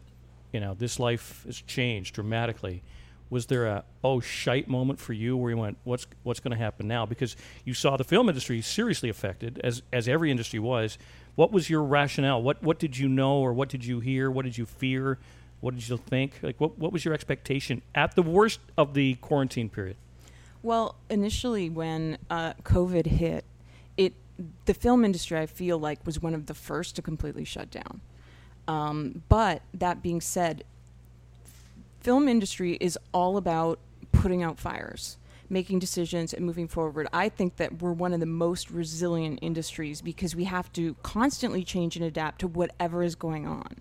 you 0.53 0.59
know 0.59 0.73
this 0.73 0.99
life 0.99 1.43
has 1.45 1.61
changed 1.61 2.15
dramatically. 2.15 2.81
Was 3.29 3.47
there 3.47 3.65
a 3.65 3.83
oh 4.03 4.19
shite 4.19 4.67
moment 4.67 4.99
for 4.99 5.13
you 5.13 5.35
where 5.35 5.51
you 5.51 5.57
went, 5.57 5.77
what's 5.83 6.07
what's 6.23 6.39
going 6.39 6.51
to 6.51 6.57
happen 6.57 6.87
now? 6.87 7.05
Because 7.05 7.35
you 7.65 7.73
saw 7.73 7.97
the 7.97 8.03
film 8.03 8.29
industry 8.29 8.61
seriously 8.61 9.09
affected, 9.09 9.59
as 9.63 9.81
as 9.91 10.07
every 10.07 10.31
industry 10.31 10.59
was. 10.59 10.97
What 11.35 11.51
was 11.51 11.69
your 11.69 11.83
rationale? 11.83 12.41
What 12.41 12.63
what 12.63 12.79
did 12.79 12.97
you 12.97 13.09
know, 13.09 13.37
or 13.37 13.53
what 13.53 13.69
did 13.69 13.85
you 13.85 13.99
hear? 13.99 14.31
What 14.31 14.45
did 14.45 14.57
you 14.57 14.65
fear? 14.65 15.19
What 15.59 15.73
did 15.75 15.87
you 15.87 15.97
think? 15.97 16.39
Like 16.41 16.59
what 16.59 16.77
what 16.77 16.91
was 16.91 17.03
your 17.03 17.13
expectation 17.13 17.81
at 17.95 18.15
the 18.15 18.23
worst 18.23 18.59
of 18.77 18.93
the 18.93 19.15
quarantine 19.15 19.69
period? 19.69 19.97
Well, 20.63 20.95
initially 21.09 21.69
when 21.69 22.17
uh, 22.29 22.53
COVID 22.63 23.05
hit, 23.07 23.45
it 23.97 24.13
the 24.65 24.73
film 24.73 25.03
industry 25.03 25.37
I 25.37 25.45
feel 25.45 25.77
like 25.77 26.05
was 26.05 26.21
one 26.21 26.33
of 26.33 26.45
the 26.45 26.53
first 26.53 26.95
to 26.95 27.01
completely 27.01 27.45
shut 27.45 27.71
down. 27.71 28.01
Um, 28.67 29.23
but 29.29 29.61
that 29.73 30.01
being 30.01 30.21
said, 30.21 30.63
film 31.99 32.27
industry 32.27 32.77
is 32.79 32.97
all 33.13 33.37
about 33.37 33.79
putting 34.11 34.43
out 34.43 34.59
fires, 34.59 35.17
making 35.49 35.79
decisions, 35.79 36.33
and 36.33 36.45
moving 36.45 36.67
forward. 36.67 37.07
I 37.13 37.29
think 37.29 37.57
that 37.57 37.81
we're 37.81 37.93
one 37.93 38.13
of 38.13 38.19
the 38.19 38.25
most 38.25 38.71
resilient 38.71 39.39
industries 39.41 40.01
because 40.01 40.35
we 40.35 40.45
have 40.45 40.71
to 40.73 40.95
constantly 41.03 41.63
change 41.63 41.95
and 41.95 42.05
adapt 42.05 42.39
to 42.39 42.47
whatever 42.47 43.03
is 43.03 43.15
going 43.15 43.47
on. 43.47 43.77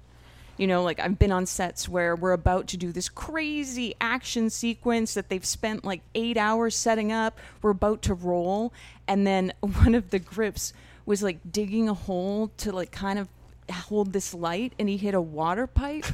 You 0.57 0.67
know, 0.67 0.83
like 0.83 1.01
I've 1.01 1.19
been 1.19 1.33
on 1.33 1.45
sets 1.45 1.89
where 1.89 2.17
we're 2.17 2.33
about 2.33 2.69
to 2.69 2.79
do 2.79 2.91
this 2.91 3.11
crazy 3.11 3.95
action 4.01 4.49
sequence 4.49 5.13
that 5.15 5.29
they've 5.29 5.45
spent 5.45 5.85
like 5.85 6.01
eight 6.15 6.39
hours 6.39 6.75
setting 6.75 7.13
up. 7.13 7.39
We're 7.61 7.71
about 7.71 8.03
to 8.03 8.15
roll. 8.15 8.73
And 9.07 9.27
then 9.27 9.53
one 9.61 9.95
of 9.95 10.11
the 10.11 10.19
grips 10.19 10.73
was 11.05 11.23
like 11.23 11.39
digging 11.51 11.89
a 11.89 11.95
hole 11.95 12.51
to 12.59 12.73
like 12.73 12.91
kind 12.91 13.19
of 13.19 13.29
hold 13.71 14.13
this 14.13 14.33
light 14.33 14.73
and 14.79 14.89
he 14.89 14.97
hit 14.97 15.15
a 15.15 15.21
water 15.21 15.67
pipe 15.67 16.07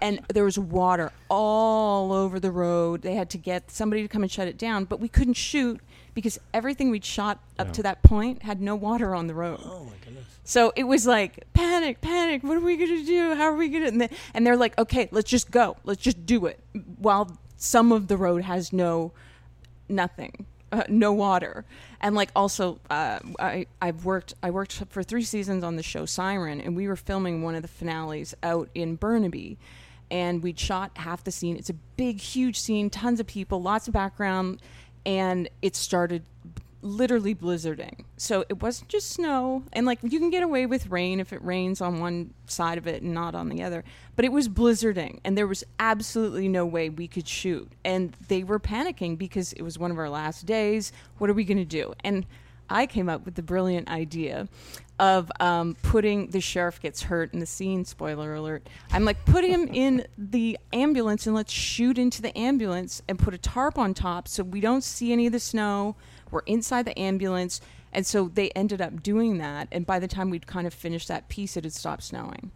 and 0.00 0.20
there 0.32 0.44
was 0.44 0.58
water 0.58 1.12
all 1.28 2.12
over 2.12 2.38
the 2.40 2.50
road. 2.50 3.02
They 3.02 3.14
had 3.14 3.30
to 3.30 3.38
get 3.38 3.70
somebody 3.70 4.02
to 4.02 4.08
come 4.08 4.22
and 4.22 4.30
shut 4.30 4.48
it 4.48 4.58
down, 4.58 4.84
but 4.84 5.00
we 5.00 5.08
couldn't 5.08 5.34
shoot 5.34 5.80
because 6.14 6.38
everything 6.52 6.90
we'd 6.90 7.04
shot 7.04 7.38
up 7.58 7.68
Yeah. 7.68 7.72
to 7.74 7.82
that 7.84 8.02
point 8.02 8.42
had 8.42 8.60
no 8.60 8.74
water 8.74 9.14
on 9.14 9.26
the 9.26 9.34
road. 9.34 9.60
Oh 9.64 9.84
my 9.84 9.92
goodness. 10.04 10.24
So 10.44 10.72
it 10.76 10.84
was 10.84 11.06
like 11.06 11.44
panic, 11.52 12.00
panic. 12.00 12.42
What 12.42 12.56
are 12.56 12.60
we 12.60 12.76
gonna 12.76 13.04
do? 13.04 13.34
How 13.34 13.44
are 13.44 13.56
we 13.56 13.68
gonna? 13.68 13.86
And, 13.86 14.00
then, 14.00 14.08
and 14.34 14.46
they're 14.46 14.56
like, 14.56 14.76
okay, 14.78 15.08
let's 15.12 15.30
just 15.30 15.50
go. 15.50 15.76
Let's 15.84 16.02
just 16.02 16.24
do 16.26 16.46
it. 16.46 16.58
While 16.98 17.38
some 17.56 17.92
of 17.92 18.08
the 18.08 18.16
road 18.16 18.42
has 18.42 18.72
no 18.72 19.12
nothing 19.88 20.46
uh, 20.70 20.82
no 20.88 21.12
water 21.12 21.64
and 22.00 22.14
like 22.14 22.30
also 22.36 22.78
uh, 22.90 23.18
I, 23.38 23.66
i've 23.80 24.04
worked 24.04 24.34
i 24.42 24.50
worked 24.50 24.84
for 24.90 25.02
three 25.02 25.22
seasons 25.22 25.64
on 25.64 25.76
the 25.76 25.82
show 25.82 26.04
siren 26.04 26.60
and 26.60 26.76
we 26.76 26.86
were 26.86 26.94
filming 26.96 27.42
one 27.42 27.54
of 27.54 27.62
the 27.62 27.68
finales 27.68 28.34
out 28.42 28.68
in 28.74 28.96
burnaby 28.96 29.56
and 30.10 30.42
we'd 30.42 30.58
shot 30.58 30.90
half 30.96 31.24
the 31.24 31.30
scene 31.30 31.56
it's 31.56 31.70
a 31.70 31.74
big 31.96 32.20
huge 32.20 32.58
scene 32.58 32.88
tons 32.90 33.20
of 33.20 33.26
people 33.26 33.60
lots 33.60 33.88
of 33.88 33.94
background 33.94 34.60
and 35.04 35.48
it 35.62 35.74
started 35.74 36.22
literally 36.82 37.34
blizzarding. 37.34 38.04
So 38.16 38.44
it 38.48 38.62
wasn't 38.62 38.88
just 38.88 39.10
snow, 39.10 39.64
and 39.72 39.86
like 39.86 39.98
you 40.02 40.18
can 40.18 40.30
get 40.30 40.42
away 40.42 40.66
with 40.66 40.88
rain 40.88 41.20
if 41.20 41.32
it 41.32 41.42
rains 41.44 41.80
on 41.80 42.00
one 42.00 42.34
side 42.46 42.78
of 42.78 42.86
it 42.86 43.02
and 43.02 43.12
not 43.12 43.34
on 43.34 43.48
the 43.48 43.62
other. 43.62 43.84
But 44.16 44.24
it 44.24 44.32
was 44.32 44.48
blizzarding, 44.48 45.20
and 45.24 45.36
there 45.36 45.46
was 45.46 45.64
absolutely 45.78 46.48
no 46.48 46.64
way 46.64 46.88
we 46.88 47.08
could 47.08 47.26
shoot. 47.26 47.72
And 47.84 48.14
they 48.28 48.44
were 48.44 48.60
panicking 48.60 49.18
because 49.18 49.52
it 49.54 49.62
was 49.62 49.78
one 49.78 49.90
of 49.90 49.98
our 49.98 50.10
last 50.10 50.46
days. 50.46 50.92
What 51.18 51.30
are 51.30 51.34
we 51.34 51.44
going 51.44 51.58
to 51.58 51.64
do? 51.64 51.94
And 52.04 52.26
I 52.70 52.86
came 52.86 53.08
up 53.08 53.24
with 53.24 53.34
the 53.34 53.42
brilliant 53.42 53.88
idea 53.88 54.48
of 54.98 55.30
um, 55.38 55.76
putting 55.82 56.30
the 56.30 56.40
sheriff 56.40 56.80
gets 56.80 57.02
hurt 57.02 57.32
in 57.32 57.38
the 57.40 57.46
scene. 57.46 57.84
Spoiler 57.84 58.34
alert! 58.34 58.68
I'm 58.90 59.04
like, 59.04 59.24
put 59.24 59.44
him 59.44 59.68
in 59.72 60.06
the 60.16 60.58
ambulance 60.72 61.26
and 61.26 61.34
let's 61.34 61.52
shoot 61.52 61.98
into 61.98 62.20
the 62.20 62.36
ambulance 62.36 63.02
and 63.08 63.18
put 63.18 63.34
a 63.34 63.38
tarp 63.38 63.78
on 63.78 63.94
top 63.94 64.28
so 64.28 64.42
we 64.42 64.60
don't 64.60 64.84
see 64.84 65.12
any 65.12 65.26
of 65.26 65.32
the 65.32 65.40
snow 65.40 65.96
We're 66.30 66.40
inside 66.40 66.84
the 66.84 66.98
ambulance. 66.98 67.60
And 67.92 68.06
so 68.06 68.28
they 68.28 68.50
ended 68.50 68.82
up 68.82 69.02
doing 69.02 69.38
that. 69.38 69.68
And 69.72 69.86
by 69.86 69.98
the 69.98 70.08
time 70.08 70.30
we'd 70.30 70.46
kind 70.46 70.66
of 70.66 70.74
finished 70.74 71.08
that 71.08 71.28
piece, 71.28 71.56
it 71.56 71.64
had 71.64 71.72
stopped 71.72 72.02
snowing. 72.02 72.50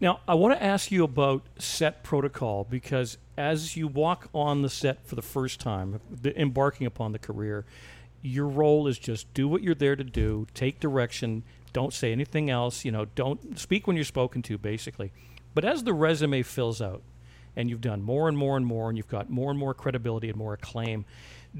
Now, 0.00 0.20
I 0.28 0.34
want 0.34 0.58
to 0.58 0.62
ask 0.62 0.92
you 0.92 1.02
about 1.02 1.42
set 1.58 2.04
protocol 2.04 2.66
because 2.68 3.18
as 3.36 3.76
you 3.76 3.88
walk 3.88 4.28
on 4.32 4.62
the 4.62 4.68
set 4.68 5.04
for 5.06 5.16
the 5.16 5.22
first 5.22 5.60
time, 5.60 6.00
embarking 6.24 6.86
upon 6.86 7.12
the 7.12 7.18
career, 7.18 7.64
your 8.22 8.46
role 8.46 8.86
is 8.86 8.98
just 8.98 9.32
do 9.34 9.48
what 9.48 9.62
you're 9.62 9.74
there 9.74 9.96
to 9.96 10.04
do, 10.04 10.46
take 10.54 10.80
direction, 10.80 11.44
don't 11.72 11.92
say 11.92 12.12
anything 12.12 12.50
else, 12.50 12.84
you 12.84 12.90
know, 12.90 13.04
don't 13.04 13.58
speak 13.58 13.86
when 13.86 13.96
you're 13.96 14.04
spoken 14.04 14.42
to, 14.42 14.58
basically. 14.58 15.12
But 15.54 15.64
as 15.64 15.84
the 15.84 15.92
resume 15.92 16.42
fills 16.42 16.80
out, 16.80 17.02
and 17.56 17.68
you've 17.68 17.80
done 17.80 18.02
more 18.02 18.28
and 18.28 18.38
more 18.38 18.56
and 18.56 18.64
more, 18.64 18.88
and 18.88 18.96
you've 18.96 19.08
got 19.08 19.28
more 19.30 19.50
and 19.50 19.58
more 19.58 19.74
credibility 19.74 20.28
and 20.28 20.38
more 20.38 20.54
acclaim, 20.54 21.04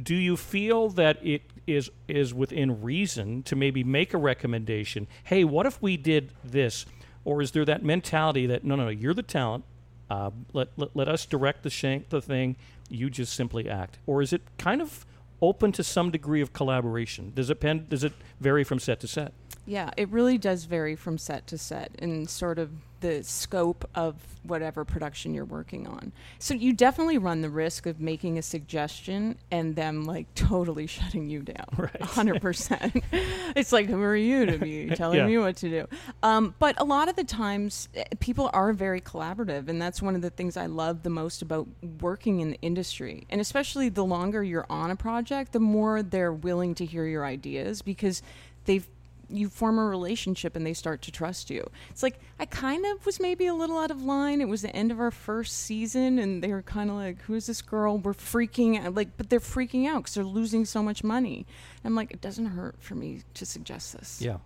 do 0.01 0.15
you 0.15 0.37
feel 0.37 0.91
that 0.91 1.19
it 1.27 1.43
is 1.67 1.91
is 2.07 2.33
within 2.33 2.83
reason 2.83 3.43
to 3.45 3.57
maybe 3.57 3.83
make 3.83 4.15
a 4.15 4.19
recommendation? 4.19 5.07
Hey, 5.25 5.45
what 5.45 5.67
if 5.67 5.81
we 5.83 5.97
did 5.97 6.33
this? 6.45 6.87
Or 7.25 7.43
is 7.43 7.51
there 7.51 7.65
that 7.65 7.83
mentality 7.83 8.47
that 8.47 8.65
no, 8.65 8.77
no, 8.77 8.85
no, 8.85 8.91
you're 8.91 9.15
the 9.15 9.23
talent. 9.23 9.65
Uh, 10.11 10.31
let, 10.53 10.69
let 10.77 10.95
let 10.95 11.09
us 11.09 11.27
direct 11.27 11.63
the 11.63 11.71
shank 11.71 12.11
the 12.11 12.23
thing. 12.23 12.57
You 12.89 13.11
just 13.11 13.35
simply 13.35 13.69
act. 13.69 13.99
Or 14.07 14.23
is 14.23 14.33
it 14.33 14.43
kind 14.57 14.81
of 14.81 15.05
open 15.41 15.73
to 15.73 15.85
some 15.85 16.11
degree 16.11 16.41
of 16.41 16.53
collaboration? 16.53 17.33
Does 17.35 17.51
it 17.51 17.61
pen, 17.61 17.87
does 17.89 18.05
it 18.05 18.13
vary 18.41 18.65
from 18.65 18.79
set 18.79 19.01
to 19.01 19.09
set? 19.09 19.33
Yeah, 19.69 19.91
it 19.99 20.09
really 20.09 20.39
does 20.39 20.65
vary 20.65 20.97
from 20.97 21.19
set 21.19 21.47
to 21.49 21.59
set 21.59 21.91
and 21.99 22.29
sort 22.29 22.59
of 22.59 22.71
the 23.01 23.23
scope 23.23 23.87
of 23.95 24.15
whatever 24.43 24.83
production 24.83 25.35
you're 25.35 25.45
working 25.45 25.87
on. 25.87 26.11
So 26.39 26.55
you 26.55 26.73
definitely 26.73 27.19
run 27.19 27.43
the 27.43 27.51
risk 27.51 27.85
of 27.85 28.01
making 28.01 28.39
a 28.39 28.43
suggestion 28.43 29.37
and 29.51 29.77
them 29.77 30.05
like 30.05 30.35
totally 30.35 30.87
shutting 30.97 31.29
you 31.29 31.43
down. 31.43 31.67
Right. 31.77 32.01
100%. 32.01 33.03
it's 33.55 33.71
like, 33.71 33.87
who 33.89 34.01
are 34.01 34.17
you 34.17 34.47
to 34.47 34.57
be 34.57 34.89
telling 34.97 35.19
Yeah. 35.19 35.27
me 35.27 35.37
what 35.37 35.57
to 35.59 35.69
do? 35.69 35.87
Um, 36.23 36.55
but 36.59 36.81
a 36.81 36.85
lot 36.85 37.11
of 37.11 37.17
the 37.17 37.25
times, 37.25 37.91
eh, 37.95 38.05
people 38.21 38.49
are 38.55 38.73
very 38.73 39.03
collaborative. 39.03 39.69
And 39.69 39.81
that's 39.83 40.01
one 40.01 40.15
of 40.15 40.23
the 40.23 40.31
things 40.31 40.57
I 40.57 40.65
love 40.65 41.03
the 41.03 41.11
most 41.11 41.43
about 41.43 41.69
working 42.01 42.41
in 42.41 42.53
the 42.53 42.59
industry. 42.63 43.27
And 43.29 43.39
especially 43.39 43.91
the 43.91 44.05
longer 44.05 44.43
you're 44.43 44.67
on 44.71 44.91
a 44.91 44.97
project, 44.97 45.53
the 45.53 45.61
more 45.61 46.03
they're 46.03 46.33
willing 46.33 46.75
to 46.77 46.87
hear 46.87 47.05
your 47.05 47.27
ideas 47.27 47.83
because 47.83 48.23
they've 48.65 48.89
you 49.31 49.49
form 49.49 49.79
a 49.79 49.85
relationship 49.85 50.57
and 50.57 50.67
they 50.67 50.73
start 50.73 51.03
to 51.03 51.11
trust 51.11 51.51
you. 51.51 51.69
It's 51.91 52.03
like 52.03 52.21
I 52.39 52.47
kind 52.47 52.85
of 52.87 53.05
was 53.05 53.21
maybe 53.21 53.47
a 53.47 53.55
little 53.55 53.79
out 53.79 53.91
of 53.91 54.03
line. 54.03 54.41
It 54.41 54.49
was 54.49 54.63
the 54.63 54.75
end 54.75 54.91
of 54.93 55.01
our 55.01 55.11
first 55.11 55.57
season, 55.57 56.19
and 56.19 56.43
they 56.43 56.53
were 56.53 56.63
kind 56.63 56.91
of 56.91 56.97
like, 56.97 57.23
"Who 57.23 57.35
is 57.35 57.47
this 57.47 57.63
girl?" 57.63 57.99
We're 57.99 58.15
freaking 58.15 58.85
out, 58.85 58.95
like, 58.95 59.17
but 59.17 59.31
they're 59.31 59.41
freaking 59.41 59.87
out 59.87 59.99
because 59.99 60.15
they're 60.15 60.25
losing 60.25 60.65
so 60.65 60.83
much 60.83 61.05
money. 61.05 61.47
I'm 61.85 61.95
like, 61.95 62.11
it 62.11 62.21
doesn't 62.21 62.47
hurt 62.47 62.77
for 62.79 62.95
me 62.95 63.23
to 63.35 63.47
suggest 63.47 63.95
this. 63.95 64.21
Yeah. 64.21 64.39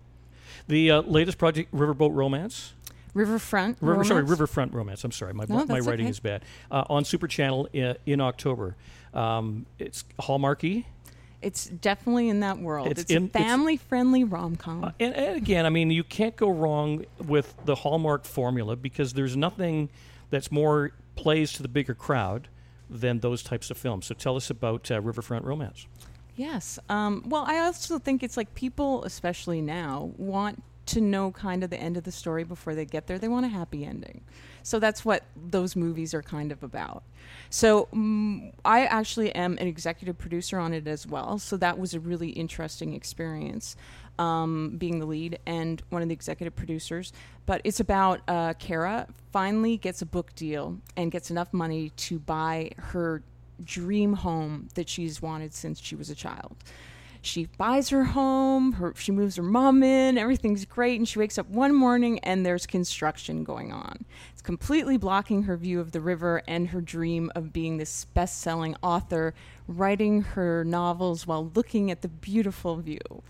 The 0.67 0.91
uh, 0.91 1.01
latest 1.01 1.37
project, 1.37 1.73
Riverboat 1.73 2.13
Romance. 2.13 2.73
Riverfront. 3.13 3.77
River, 3.81 4.03
sorry. 4.03 4.23
Riverfront 4.23 4.73
Romance. 4.73 5.03
I'm 5.03 5.11
sorry, 5.11 5.33
my, 5.33 5.45
No, 5.47 5.65
my 5.65 5.79
writing 5.79 6.05
okay. 6.05 6.11
is 6.11 6.19
bad. 6.19 6.43
Uh, 6.71 6.83
on 6.89 7.05
Super 7.05 7.27
Channel 7.27 7.67
in, 7.73 7.95
in 8.05 8.21
October. 8.21 8.75
Um, 9.13 9.65
it's 9.77 10.03
Hallmarky. 10.19 10.85
It's 11.43 11.65
definitely 11.65 12.29
in 12.29 12.39
that 12.41 12.59
world. 12.59 12.87
It's 12.87 13.01
It's, 13.01 13.11
in- 13.11 13.23
a 13.23 13.25
it's- 13.25 13.43
family-friendly 13.43 14.23
rom-com. 14.23 14.83
Uh, 14.85 14.91
and, 14.99 15.13
and 15.15 15.35
again, 15.37 15.65
I 15.65 15.69
mean, 15.69 15.91
you 15.91 16.03
can't 16.03 16.35
go 16.35 16.49
wrong 16.49 17.05
with 17.25 17.53
the 17.65 17.75
Hallmark 17.75 18.25
formula 18.25 18.75
because 18.75 19.13
there's 19.13 19.35
nothing 19.35 19.89
that's 20.29 20.51
more 20.51 20.91
plays 21.15 21.53
to 21.53 21.61
the 21.61 21.67
bigger 21.69 21.93
crowd 21.93 22.47
than 22.89 23.19
those 23.19 23.43
types 23.43 23.69
of 23.71 23.77
films. 23.77 24.05
So 24.05 24.15
tell 24.15 24.35
us 24.35 24.49
about 24.49 24.89
uh, 24.91 24.99
Riverfront 25.01 25.45
Romance. 25.45 25.85
Yes. 26.35 26.79
Um, 26.89 27.23
well, 27.27 27.43
I 27.47 27.59
also 27.59 27.99
think 27.99 28.23
it's 28.23 28.37
like 28.37 28.55
people, 28.55 29.03
especially 29.03 29.61
now, 29.61 30.11
want 30.17 30.63
to 30.85 31.01
know 31.01 31.31
kind 31.31 31.63
of 31.63 31.69
the 31.69 31.79
end 31.79 31.97
of 31.97 32.03
the 32.03 32.11
story 32.11 32.43
before 32.43 32.75
they 32.75 32.85
get 32.85 33.07
there. 33.07 33.17
They 33.17 33.27
want 33.27 33.45
a 33.45 33.49
happy 33.49 33.85
ending. 33.85 34.21
So 34.63 34.79
that's 34.79 35.03
what 35.03 35.23
those 35.35 35.75
movies 35.75 36.13
are 36.13 36.21
kind 36.21 36.51
of 36.51 36.63
about. 36.63 37.03
So 37.49 37.87
mm 37.93 38.51
I 38.65 38.85
actually 38.85 39.33
am 39.35 39.57
an 39.59 39.67
executive 39.67 40.17
producer 40.17 40.57
on 40.57 40.73
it 40.73 40.87
as 40.87 41.05
well. 41.07 41.37
So 41.39 41.57
that 41.57 41.77
was 41.77 41.93
a 41.93 41.99
really 41.99 42.29
interesting 42.29 42.93
experience. 42.93 43.75
Um, 44.19 44.75
being 44.77 44.99
the 44.99 45.07
lead 45.07 45.39
and 45.47 45.81
one 45.89 46.03
of 46.03 46.07
the 46.07 46.13
executive 46.13 46.55
producers, 46.55 47.13
but 47.47 47.61
it's 47.63 47.79
about 47.79 48.21
uh, 48.27 48.53
Kara 48.59 49.07
finally 49.31 49.75
gets 49.75 50.03
a 50.03 50.05
book 50.05 50.35
deal 50.35 50.77
and 50.95 51.11
gets 51.11 51.31
enough 51.31 51.51
money 51.51 51.89
to 51.97 52.19
buy 52.19 52.69
her 52.77 53.23
dream 53.63 54.13
home 54.13 54.67
that 54.75 54.87
she's 54.87 55.19
wanted 55.19 55.53
since 55.53 55.79
she 55.79 55.95
was 55.95 56.11
a 56.11 56.15
child. 56.15 56.55
She 57.25 57.47
buys 57.57 57.87
her 57.87 58.03
home, 58.03 58.73
her, 58.73 58.93
she 58.97 59.13
moves 59.13 59.37
her 59.37 59.43
mom 59.43 59.81
in, 59.81 60.17
everything's 60.17 60.65
great, 60.65 60.99
and 60.99 61.07
she 61.07 61.19
wakes 61.19 61.37
up 61.37 61.47
one 61.47 61.73
morning 61.73 62.19
and 62.19 62.45
there's 62.45 62.65
construction 62.65 63.45
going 63.45 63.71
on. 63.71 64.03
It's 64.33 64.41
completely 64.41 64.97
blocking 64.97 65.43
her 65.43 65.55
view 65.55 65.79
of 65.79 65.93
the 65.93 66.01
river 66.01 66.43
and 66.49 66.67
her 66.67 66.81
dream 66.81 67.31
of 67.33 67.53
being 67.53 67.77
this 67.77 68.03
best 68.13 68.41
selling 68.41 68.75
author, 68.83 69.33
writing 69.69 70.21
her 70.21 70.65
novels 70.65 71.25
while 71.25 71.49
looking 71.55 71.89
at 71.89 72.01
the 72.01 72.09
beautiful 72.09 72.75
view. 72.75 73.23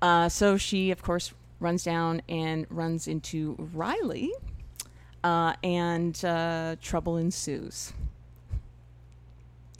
Uh, 0.00 0.30
so 0.30 0.56
she, 0.56 0.90
of 0.90 1.02
course, 1.02 1.34
runs 1.60 1.84
down 1.84 2.22
and 2.30 2.66
runs 2.70 3.06
into 3.06 3.56
Riley, 3.74 4.32
uh, 5.22 5.52
and 5.62 6.24
uh, 6.24 6.76
trouble 6.80 7.18
ensues. 7.18 7.92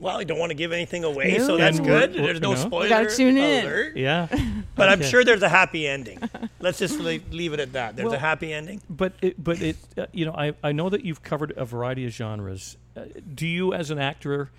Well, 0.00 0.16
I 0.18 0.24
don't 0.24 0.38
want 0.38 0.50
to 0.50 0.54
give 0.56 0.72
anything 0.72 1.04
away, 1.04 1.36
No. 1.38 1.46
so 1.46 1.56
that's 1.56 1.78
And 1.78 1.86
we're- 1.86 2.00
good. 2.00 2.14
we're- 2.14 2.26
There's 2.26 2.40
no 2.40 2.50
you 2.50 2.56
know. 2.56 2.60
spoiler 2.66 2.88
gotta 2.88 3.14
tune 3.16 3.36
in. 3.38 3.64
alert. 3.66 3.96
Yeah. 3.96 4.28
But 4.76 4.88
I'm 4.88 5.02
sure 5.04 5.22
there's 5.22 5.42
a 5.44 5.48
happy 5.48 5.86
ending. 5.86 6.18
Let's 6.60 6.80
just 6.80 6.98
leave, 6.98 7.32
leave 7.32 7.52
it 7.52 7.60
at 7.60 7.74
that. 7.74 7.94
There's 7.94 8.06
Well- 8.06 8.14
a 8.16 8.18
happy 8.18 8.52
ending. 8.52 8.80
But 8.90 9.12
it, 9.22 9.42
but 9.42 9.62
it, 9.62 9.76
uh, 9.96 10.06
you 10.12 10.24
know, 10.24 10.32
I, 10.32 10.54
I 10.64 10.72
know 10.72 10.88
that 10.90 11.04
you've 11.04 11.22
covered 11.22 11.52
a 11.56 11.64
variety 11.64 12.04
of 12.06 12.12
genres. 12.12 12.76
Uh, 12.96 13.02
do 13.34 13.46
you, 13.46 13.72
as 13.72 13.90
an 13.92 14.00
actor, 14.00 14.50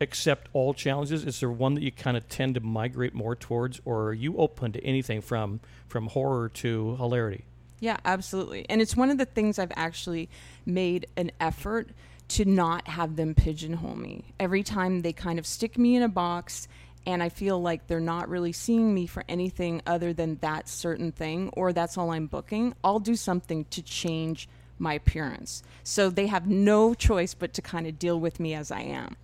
accept 0.00 0.48
all 0.52 0.74
challenges? 0.74 1.24
Is 1.24 1.38
there 1.38 1.50
one 1.50 1.74
that 1.74 1.82
you 1.84 1.92
kind 1.92 2.16
of 2.16 2.28
tend 2.28 2.56
to 2.56 2.60
migrate 2.60 3.14
more 3.14 3.36
towards, 3.36 3.80
or 3.84 4.06
are 4.08 4.12
you 4.12 4.36
open 4.38 4.72
to 4.72 4.84
anything 4.84 5.20
from 5.20 5.60
from 5.86 6.08
horror 6.08 6.48
to 6.48 6.96
hilarity? 6.96 7.44
Yeah, 7.78 7.98
absolutely. 8.04 8.66
And 8.68 8.80
it's 8.82 8.96
one 8.96 9.10
of 9.10 9.18
the 9.18 9.24
things 9.26 9.60
I've 9.60 9.72
actually 9.76 10.28
made 10.66 11.06
an 11.16 11.30
effort 11.38 11.90
to 12.28 12.44
not 12.44 12.88
have 12.88 13.16
them 13.16 13.34
pigeonhole 13.34 13.96
me. 13.96 14.34
Every 14.40 14.62
time 14.62 15.02
they 15.02 15.12
kind 15.12 15.38
of 15.38 15.46
stick 15.46 15.78
me 15.78 15.96
in 15.96 16.02
a 16.02 16.08
box 16.08 16.68
and 17.06 17.22
I 17.22 17.28
feel 17.28 17.60
like 17.60 17.86
they're 17.86 18.00
not 18.00 18.28
really 18.28 18.52
seeing 18.52 18.94
me 18.94 19.06
for 19.06 19.24
anything 19.28 19.82
other 19.86 20.12
than 20.12 20.36
that 20.36 20.68
certain 20.68 21.12
thing 21.12 21.50
or 21.52 21.72
that's 21.72 21.98
all 21.98 22.10
I'm 22.10 22.26
booking, 22.26 22.74
I'll 22.82 23.00
do 23.00 23.14
something 23.14 23.66
to 23.66 23.82
change 23.82 24.48
my 24.78 24.94
appearance. 24.94 25.62
So 25.82 26.10
they 26.10 26.26
have 26.28 26.48
no 26.48 26.94
choice 26.94 27.34
but 27.34 27.52
to 27.54 27.62
kind 27.62 27.86
of 27.86 27.98
deal 27.98 28.18
with 28.18 28.40
me 28.40 28.54
as 28.54 28.70
I 28.70 28.80
am 28.80 29.16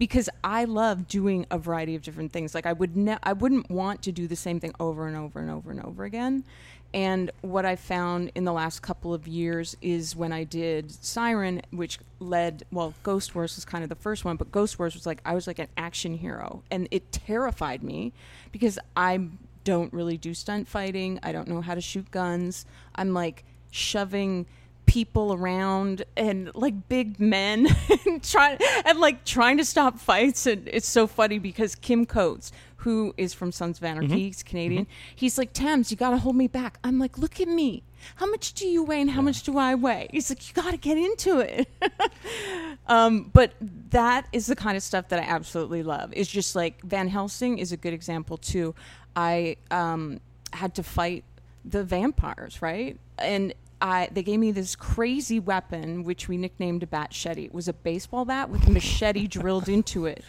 because 0.00 0.30
I 0.42 0.64
love 0.64 1.06
doing 1.06 1.46
a 1.50 1.58
variety 1.58 1.94
of 1.94 2.02
different 2.02 2.32
things. 2.32 2.54
Like 2.54 2.66
I 2.66 2.72
would 2.72 2.96
ne- 2.96 3.18
I 3.22 3.34
wouldn't 3.34 3.70
want 3.70 4.02
to 4.02 4.12
do 4.12 4.26
the 4.26 4.34
same 4.34 4.58
thing 4.58 4.74
over 4.80 5.06
and 5.06 5.16
over 5.16 5.40
and 5.40 5.50
over 5.50 5.70
and 5.70 5.80
over 5.84 6.04
again. 6.04 6.44
And 6.92 7.30
what 7.42 7.64
I 7.64 7.76
found 7.76 8.32
in 8.34 8.44
the 8.44 8.52
last 8.52 8.80
couple 8.80 9.14
of 9.14 9.28
years 9.28 9.76
is 9.80 10.16
when 10.16 10.32
I 10.32 10.44
did 10.44 10.90
Siren, 10.90 11.62
which 11.70 11.98
led 12.18 12.64
well, 12.72 12.94
Ghost 13.02 13.34
Wars 13.34 13.56
was 13.56 13.64
kind 13.64 13.84
of 13.84 13.88
the 13.88 13.96
first 13.96 14.24
one, 14.24 14.36
but 14.36 14.50
Ghost 14.50 14.78
Wars 14.78 14.94
was 14.94 15.06
like 15.06 15.20
I 15.24 15.34
was 15.34 15.46
like 15.46 15.58
an 15.58 15.68
action 15.76 16.14
hero, 16.14 16.62
and 16.70 16.88
it 16.90 17.12
terrified 17.12 17.82
me 17.82 18.12
because 18.50 18.78
I 18.96 19.20
don't 19.62 19.92
really 19.92 20.16
do 20.16 20.34
stunt 20.34 20.66
fighting. 20.68 21.20
I 21.22 21.32
don't 21.32 21.48
know 21.48 21.60
how 21.60 21.74
to 21.74 21.80
shoot 21.80 22.10
guns. 22.10 22.66
I'm 22.96 23.14
like 23.14 23.44
shoving 23.70 24.46
people 24.86 25.32
around 25.32 26.02
and 26.16 26.50
like 26.56 26.88
big 26.88 27.20
men 27.20 27.64
and 28.06 28.36
and 28.84 28.98
like 28.98 29.24
trying 29.24 29.56
to 29.56 29.64
stop 29.64 30.00
fights 30.00 30.48
and 30.48 30.66
it's 30.66 30.88
so 30.88 31.06
funny 31.06 31.38
because 31.38 31.76
Kim 31.76 32.04
Coates 32.04 32.50
who 32.80 33.14
is 33.16 33.32
from 33.34 33.52
Sons 33.52 33.78
of 33.78 33.84
Anarchy 33.84 34.08
Mm-hmm. 34.08 34.16
he's 34.16 34.42
Canadian. 34.42 34.86
He's 35.14 35.36
like 35.38 35.52
Thames 35.52 35.90
you 35.90 35.96
got 35.96 36.10
to 36.10 36.18
hold 36.18 36.36
me 36.36 36.48
back. 36.48 36.78
I'm 36.84 36.98
like 36.98 37.18
look 37.18 37.40
at 37.40 37.48
me. 37.48 37.82
How 38.16 38.26
much 38.26 38.54
do 38.54 38.66
you 38.66 38.82
weigh 38.82 39.02
and 39.02 39.10
how 39.10 39.20
much 39.22 39.42
do 39.42 39.58
I 39.58 39.74
weigh? 39.74 40.08
He's 40.12 40.30
like 40.30 40.46
you 40.48 40.54
got 40.54 40.70
to 40.70 40.76
get 40.76 40.98
into 40.98 41.38
it. 41.40 41.68
Um, 42.88 43.30
but 43.32 43.52
that 43.90 44.26
is 44.32 44.46
the 44.48 44.56
kind 44.56 44.76
of 44.76 44.82
stuff 44.82 45.08
that 45.10 45.20
I 45.20 45.22
absolutely 45.22 45.84
love. 45.84 46.12
It's 46.12 46.28
just 46.30 46.56
like 46.56 46.82
Van 46.82 47.06
Helsing 47.06 47.58
is 47.58 47.70
a 47.70 47.76
good 47.76 47.92
example 47.94 48.36
too. 48.36 48.74
I 49.14 49.56
um, 49.70 50.18
had 50.52 50.74
to 50.74 50.82
fight 50.82 51.22
the 51.64 51.84
vampires 51.84 52.60
right? 52.62 52.98
And 53.18 53.54
I, 53.80 54.08
they 54.10 54.22
gave 54.24 54.40
me 54.40 54.50
this 54.50 54.74
crazy 54.74 55.38
weapon, 55.38 56.02
which 56.02 56.28
we 56.28 56.36
nicknamed 56.36 56.82
a 56.82 56.86
batchety. 56.86 57.44
It 57.44 57.54
was 57.54 57.68
a 57.68 57.72
baseball 57.72 58.24
bat 58.24 58.50
with 58.50 58.66
a 58.66 58.70
machete 58.72 59.26
drilled 59.28 59.68
into 59.68 60.06
it, 60.06 60.24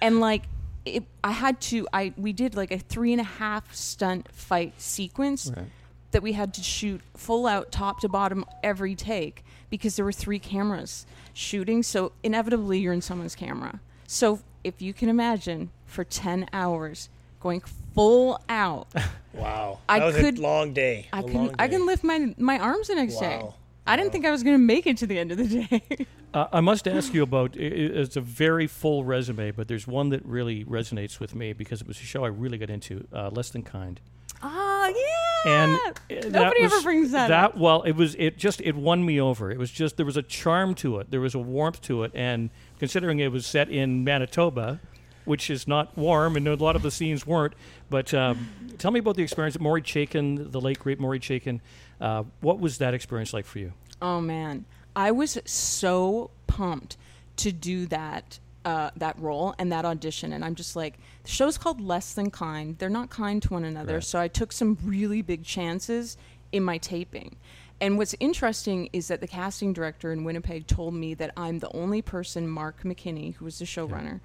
and 0.00 0.18
like 0.18 0.42
it, 0.84 1.04
I 1.22 1.32
had 1.32 1.60
to. 1.62 1.86
I 1.92 2.12
we 2.16 2.32
did 2.32 2.54
like 2.56 2.70
a 2.72 2.78
three 2.78 3.12
and 3.12 3.20
a 3.20 3.24
half 3.24 3.74
stunt 3.74 4.28
fight 4.32 4.80
sequence 4.80 5.50
Right. 5.56 5.66
that 6.10 6.22
we 6.22 6.32
had 6.32 6.52
to 6.54 6.62
shoot 6.62 7.00
full 7.16 7.46
out, 7.46 7.70
top 7.72 8.00
to 8.00 8.08
bottom, 8.08 8.44
every 8.62 8.94
take 8.94 9.44
because 9.70 9.96
there 9.96 10.04
were 10.04 10.12
three 10.12 10.38
cameras 10.38 11.06
shooting. 11.32 11.82
So 11.82 12.12
inevitably, 12.22 12.78
you're 12.80 12.92
in 12.92 13.00
someone's 13.02 13.34
camera. 13.34 13.80
So 14.06 14.40
if 14.64 14.82
you 14.82 14.92
can 14.92 15.08
imagine, 15.08 15.70
for 15.86 16.04
ten 16.04 16.48
hours 16.52 17.08
going 17.40 17.62
full 17.94 18.40
out. 18.48 18.88
Wow. 19.34 19.78
I 19.88 19.98
that 19.98 20.04
was 20.04 20.16
could- 20.16 20.38
a 20.38 20.42
long 20.42 20.74
day. 20.74 21.08
I 21.10 21.20
a 21.20 21.22
can 21.22 21.54
I 21.58 21.66
can 21.66 21.86
lift 21.86 22.04
my 22.04 22.34
my 22.36 22.58
arms 22.58 22.88
the 22.88 22.96
next 22.96 23.18
day. 23.18 23.40
I 23.86 23.96
didn't 23.96 24.12
think 24.12 24.24
I 24.24 24.30
was 24.30 24.42
going 24.42 24.54
to 24.54 24.62
make 24.64 24.86
it 24.86 24.96
to 24.98 25.06
the 25.06 25.18
end 25.18 25.32
of 25.32 25.38
the 25.38 25.64
day. 25.64 26.06
Uh, 26.34 26.46
I 26.50 26.60
must 26.62 26.88
ask 26.88 27.12
you 27.12 27.22
about. 27.22 27.56
It's 27.58 28.16
a 28.16 28.20
very 28.22 28.66
full 28.66 29.04
resume, 29.04 29.50
but 29.50 29.68
there's 29.68 29.86
one 29.86 30.08
that 30.08 30.24
really 30.24 30.64
resonates 30.64 31.20
with 31.20 31.34
me 31.34 31.52
because 31.52 31.82
it 31.82 31.86
was 31.86 31.98
a 32.00 32.04
show 32.04 32.24
I 32.24 32.28
really 32.28 32.56
got 32.56 32.70
into. 32.70 33.06
Uh, 33.12 33.28
Less 33.28 33.50
than 33.50 33.62
kind. 33.62 34.00
Ah, 34.42 34.88
yeah. 34.88 35.52
and 35.52 35.78
uh, 36.24 36.28
Nobody 36.30 36.62
ever 36.62 36.80
brings 36.80 37.10
that 37.10 37.28
That 37.28 37.44
up. 37.50 37.58
well, 37.58 37.82
it 37.82 37.92
was 37.92 38.14
it 38.14 38.38
just 38.38 38.62
it 38.62 38.74
won 38.74 39.04
me 39.04 39.20
over. 39.20 39.50
It 39.50 39.58
was 39.58 39.70
just 39.70 39.98
there 39.98 40.06
was 40.06 40.16
a 40.16 40.22
charm 40.22 40.74
to 40.76 41.00
it. 41.00 41.10
There 41.10 41.20
was 41.20 41.34
a 41.34 41.38
warmth 41.38 41.82
to 41.82 42.02
it, 42.04 42.12
and 42.14 42.48
considering 42.78 43.18
it 43.18 43.30
was 43.30 43.44
set 43.44 43.68
in 43.68 44.02
Manitoba, 44.02 44.80
which 45.26 45.50
is 45.50 45.68
not 45.68 45.94
warm, 45.98 46.34
and 46.38 46.48
a 46.48 46.54
lot 46.54 46.76
of 46.76 46.80
the 46.82 46.90
scenes 46.90 47.26
weren't. 47.26 47.52
But 47.90 48.14
um, 48.14 48.48
tell 48.78 48.90
me 48.90 49.00
about 49.00 49.16
the 49.16 49.22
experience. 49.22 49.54
Of 49.54 49.60
Maury 49.60 49.82
Chaikin, 49.82 50.50
the 50.50 50.62
late 50.62 50.78
great 50.78 50.98
Maury 50.98 51.20
Chaikin. 51.20 51.60
Uh, 52.02 52.24
what 52.40 52.58
was 52.60 52.78
that 52.78 52.92
experience 52.94 53.32
like 53.32 53.46
for 53.46 53.60
you? 53.60 53.72
Oh 54.02 54.20
man, 54.20 54.64
I 54.96 55.12
was 55.12 55.38
so 55.44 56.30
pumped 56.48 56.96
to 57.36 57.52
do 57.52 57.86
that 57.86 58.38
uh, 58.64 58.90
that 58.96 59.18
role 59.18 59.54
and 59.58 59.72
that 59.72 59.84
audition, 59.84 60.32
and 60.32 60.44
I'm 60.44 60.54
just 60.54 60.76
like, 60.76 60.98
the 61.24 61.30
show's 61.30 61.58
called 61.58 61.80
Less 61.80 62.14
Than 62.14 62.30
Kind. 62.30 62.78
They're 62.78 62.88
not 62.90 63.10
kind 63.10 63.40
to 63.42 63.48
one 63.54 63.64
another, 63.64 63.94
Right. 63.94 64.04
so 64.04 64.20
I 64.20 64.28
took 64.28 64.52
some 64.52 64.78
really 64.84 65.20
big 65.22 65.42
chances 65.44 66.16
in 66.52 66.62
my 66.62 66.78
taping. 66.78 67.36
And 67.80 67.98
what's 67.98 68.14
interesting 68.20 68.88
is 68.92 69.08
that 69.08 69.20
the 69.20 69.26
casting 69.26 69.72
director 69.72 70.12
in 70.12 70.22
Winnipeg 70.22 70.68
told 70.68 70.94
me 70.94 71.14
that 71.14 71.32
I'm 71.36 71.58
the 71.58 71.74
only 71.74 72.02
person, 72.02 72.48
Mark 72.48 72.82
McKinney, 72.84 73.34
who 73.34 73.44
was 73.46 73.58
the 73.58 73.64
showrunner, 73.64 74.20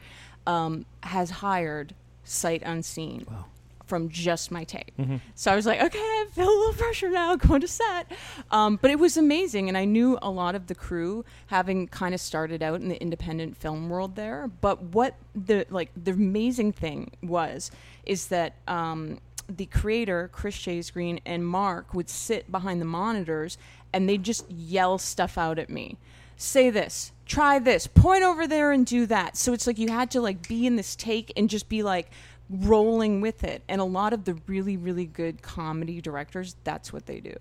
um, 0.46 0.86
has 1.02 1.30
hired 1.32 1.96
sight 2.24 2.62
unseen 2.64 3.26
Wow. 3.30 3.46
From 3.88 4.10
just 4.10 4.52
my 4.52 4.64
tape. 4.64 4.92
Mm-hmm. 5.00 5.18
So 5.36 5.52
I 5.52 5.56
was 5.56 5.66
like, 5.66 5.82
okay, 5.82 6.00
I 6.00 6.26
feel 6.32 6.48
a 6.48 6.58
little 6.58 6.74
pressure 6.74 7.10
now, 7.10 7.36
going 7.38 7.62
to 7.62 7.68
set. 7.68 8.12
Um, 8.52 8.78
but 8.82 8.92
it 8.92 9.00
was 9.00 9.18
amazing, 9.18 9.70
and 9.70 9.78
I 9.78 9.86
knew 9.86 10.18
a 10.22 10.30
lot 10.30 10.56
of 10.56 10.68
the 10.68 10.76
crew, 10.76 11.26
having 11.48 11.88
kind 11.88 12.14
of 12.14 12.22
started 12.22 12.62
out 12.62 12.82
in 12.82 12.90
the 12.90 13.02
independent 13.02 13.58
film 13.58 13.90
world 13.90 14.16
there. 14.16 14.50
But 14.62 14.84
what 14.84 15.16
the 15.34 15.66
like 15.70 15.90
the 15.96 16.12
amazing 16.12 16.74
thing 16.74 17.12
was 17.22 17.72
is 18.06 18.28
that. 18.28 18.54
Um, 18.68 19.20
the 19.50 19.66
creator, 19.66 20.30
Chris 20.34 20.58
Sheasgreen, 20.58 21.22
and 21.26 21.48
Mark 21.48 21.94
would 21.94 22.10
sit 22.10 22.52
behind 22.52 22.82
the 22.82 22.86
monitors 22.86 23.58
and 23.94 24.08
they'd 24.08 24.24
just 24.24 24.50
yell 24.52 24.98
stuff 24.98 25.38
out 25.38 25.58
at 25.58 25.70
me. 25.70 25.98
Say 26.36 26.70
this, 26.70 27.12
try 27.26 27.58
this, 27.58 27.88
point 27.88 28.24
over 28.24 28.46
there 28.46 28.72
and 28.72 28.86
do 28.86 29.06
that. 29.08 29.36
So 29.36 29.54
it's 29.54 29.66
like 29.66 29.80
you 29.80 29.90
had 29.90 30.12
to 30.12 30.22
like 30.22 30.48
be 30.48 30.68
in 30.68 30.76
this 30.76 30.96
take 30.96 31.32
and 31.36 31.50
just 31.50 31.68
be 31.68 31.82
like 31.82 32.12
rolling 32.50 33.22
with 33.22 33.44
it. 33.44 33.64
And 33.68 33.82
a 33.82 33.86
lot 33.86 34.14
of 34.14 34.26
the 34.26 34.36
really, 34.48 34.78
really 34.78 35.06
good 35.06 35.42
comedy 35.42 36.02
directors, 36.02 36.56
that's 36.64 36.92
what 36.94 37.06
they 37.06 37.20
do. 37.20 37.36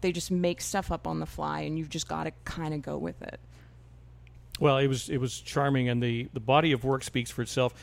They 0.00 0.12
just 0.12 0.30
make 0.30 0.60
stuff 0.60 0.92
up 0.92 1.06
on 1.06 1.20
the 1.20 1.26
fly 1.26 1.60
and 1.60 1.78
you've 1.78 1.88
just 1.88 2.08
got 2.08 2.24
to 2.24 2.32
kind 2.44 2.74
of 2.74 2.82
go 2.82 2.96
with 2.98 3.20
it. 3.22 3.40
Well, 4.58 4.78
it 4.78 4.86
was 4.86 5.10
it 5.10 5.18
was 5.18 5.38
charming, 5.38 5.88
and 5.88 6.02
the 6.02 6.28
the 6.32 6.40
body 6.40 6.72
of 6.72 6.82
work 6.82 7.04
speaks 7.04 7.30
for 7.30 7.42
itself. 7.42 7.74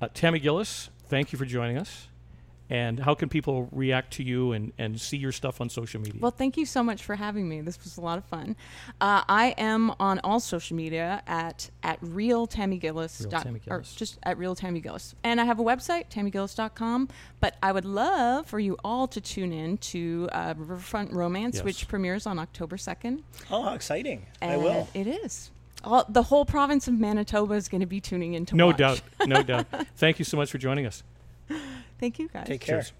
Uh, 0.00 0.08
Tammy 0.14 0.38
Gillis, 0.38 0.88
thank 1.08 1.32
you 1.32 1.38
for 1.38 1.44
joining 1.44 1.76
us. 1.76 2.08
And 2.70 3.00
how 3.00 3.14
can 3.14 3.30
people 3.30 3.66
react 3.72 4.12
to 4.14 4.22
you 4.22 4.52
and, 4.52 4.72
and 4.76 5.00
see 5.00 5.16
your 5.16 5.32
stuff 5.32 5.60
on 5.62 5.70
social 5.70 6.00
media? 6.02 6.20
Well, 6.20 6.30
thank 6.30 6.58
you 6.58 6.66
so 6.66 6.82
much 6.82 7.02
for 7.02 7.14
having 7.16 7.48
me. 7.48 7.62
This 7.62 7.82
was 7.82 7.96
a 7.96 8.02
lot 8.02 8.18
of 8.18 8.24
fun. 8.26 8.56
Uh, 9.00 9.22
I 9.26 9.54
am 9.56 9.92
on 9.98 10.20
all 10.22 10.38
social 10.38 10.76
media 10.76 11.22
at 11.26 11.70
at 11.82 11.98
real 12.02 12.46
Tammy 12.46 12.76
Gillis, 12.76 13.20
Real 13.22 13.30
dot- 13.30 13.42
Tammy 13.44 13.60
or 13.68 13.80
just 13.80 14.18
at 14.22 14.36
real 14.36 14.54
Tammy 14.54 14.80
Gillis, 14.80 15.14
and 15.24 15.40
I 15.40 15.44
have 15.44 15.58
a 15.58 15.64
website 15.64 16.10
tammygillis.com. 16.10 17.08
But 17.40 17.56
I 17.62 17.72
would 17.72 17.86
love 17.86 18.46
for 18.46 18.58
you 18.60 18.76
all 18.84 19.08
to 19.08 19.20
tune 19.20 19.52
in 19.52 19.78
to 19.78 20.28
uh, 20.32 20.52
Riverfront 20.56 21.12
Romance, 21.14 21.56
Yes. 21.56 21.64
which 21.64 21.88
premieres 21.88 22.26
on 22.26 22.38
October 22.38 22.76
second. 22.76 23.22
Oh, 23.50 23.62
how 23.62 23.72
exciting. 23.74 24.26
I 24.42 24.56
will. 24.58 24.88
It 24.92 25.06
is. 25.06 25.50
All, 25.84 26.04
the 26.08 26.24
whole 26.24 26.44
province 26.44 26.86
of 26.88 26.94
Manitoba 26.98 27.54
is 27.54 27.68
going 27.68 27.80
to 27.80 27.86
be 27.86 28.00
tuning 28.00 28.34
in 28.34 28.44
to 28.46 28.56
no 28.56 28.66
watch. 28.66 28.76
doubt, 28.78 29.00
no 29.26 29.42
doubt. 29.44 29.66
Thank 29.96 30.18
you 30.18 30.24
so 30.26 30.36
much 30.36 30.50
for 30.50 30.58
joining 30.58 30.84
us. 30.86 31.02
Thank 31.98 32.18
you, 32.18 32.28
guys. 32.28 32.46
Take 32.46 32.60
care. 32.60 32.76
Cheers. 32.82 32.92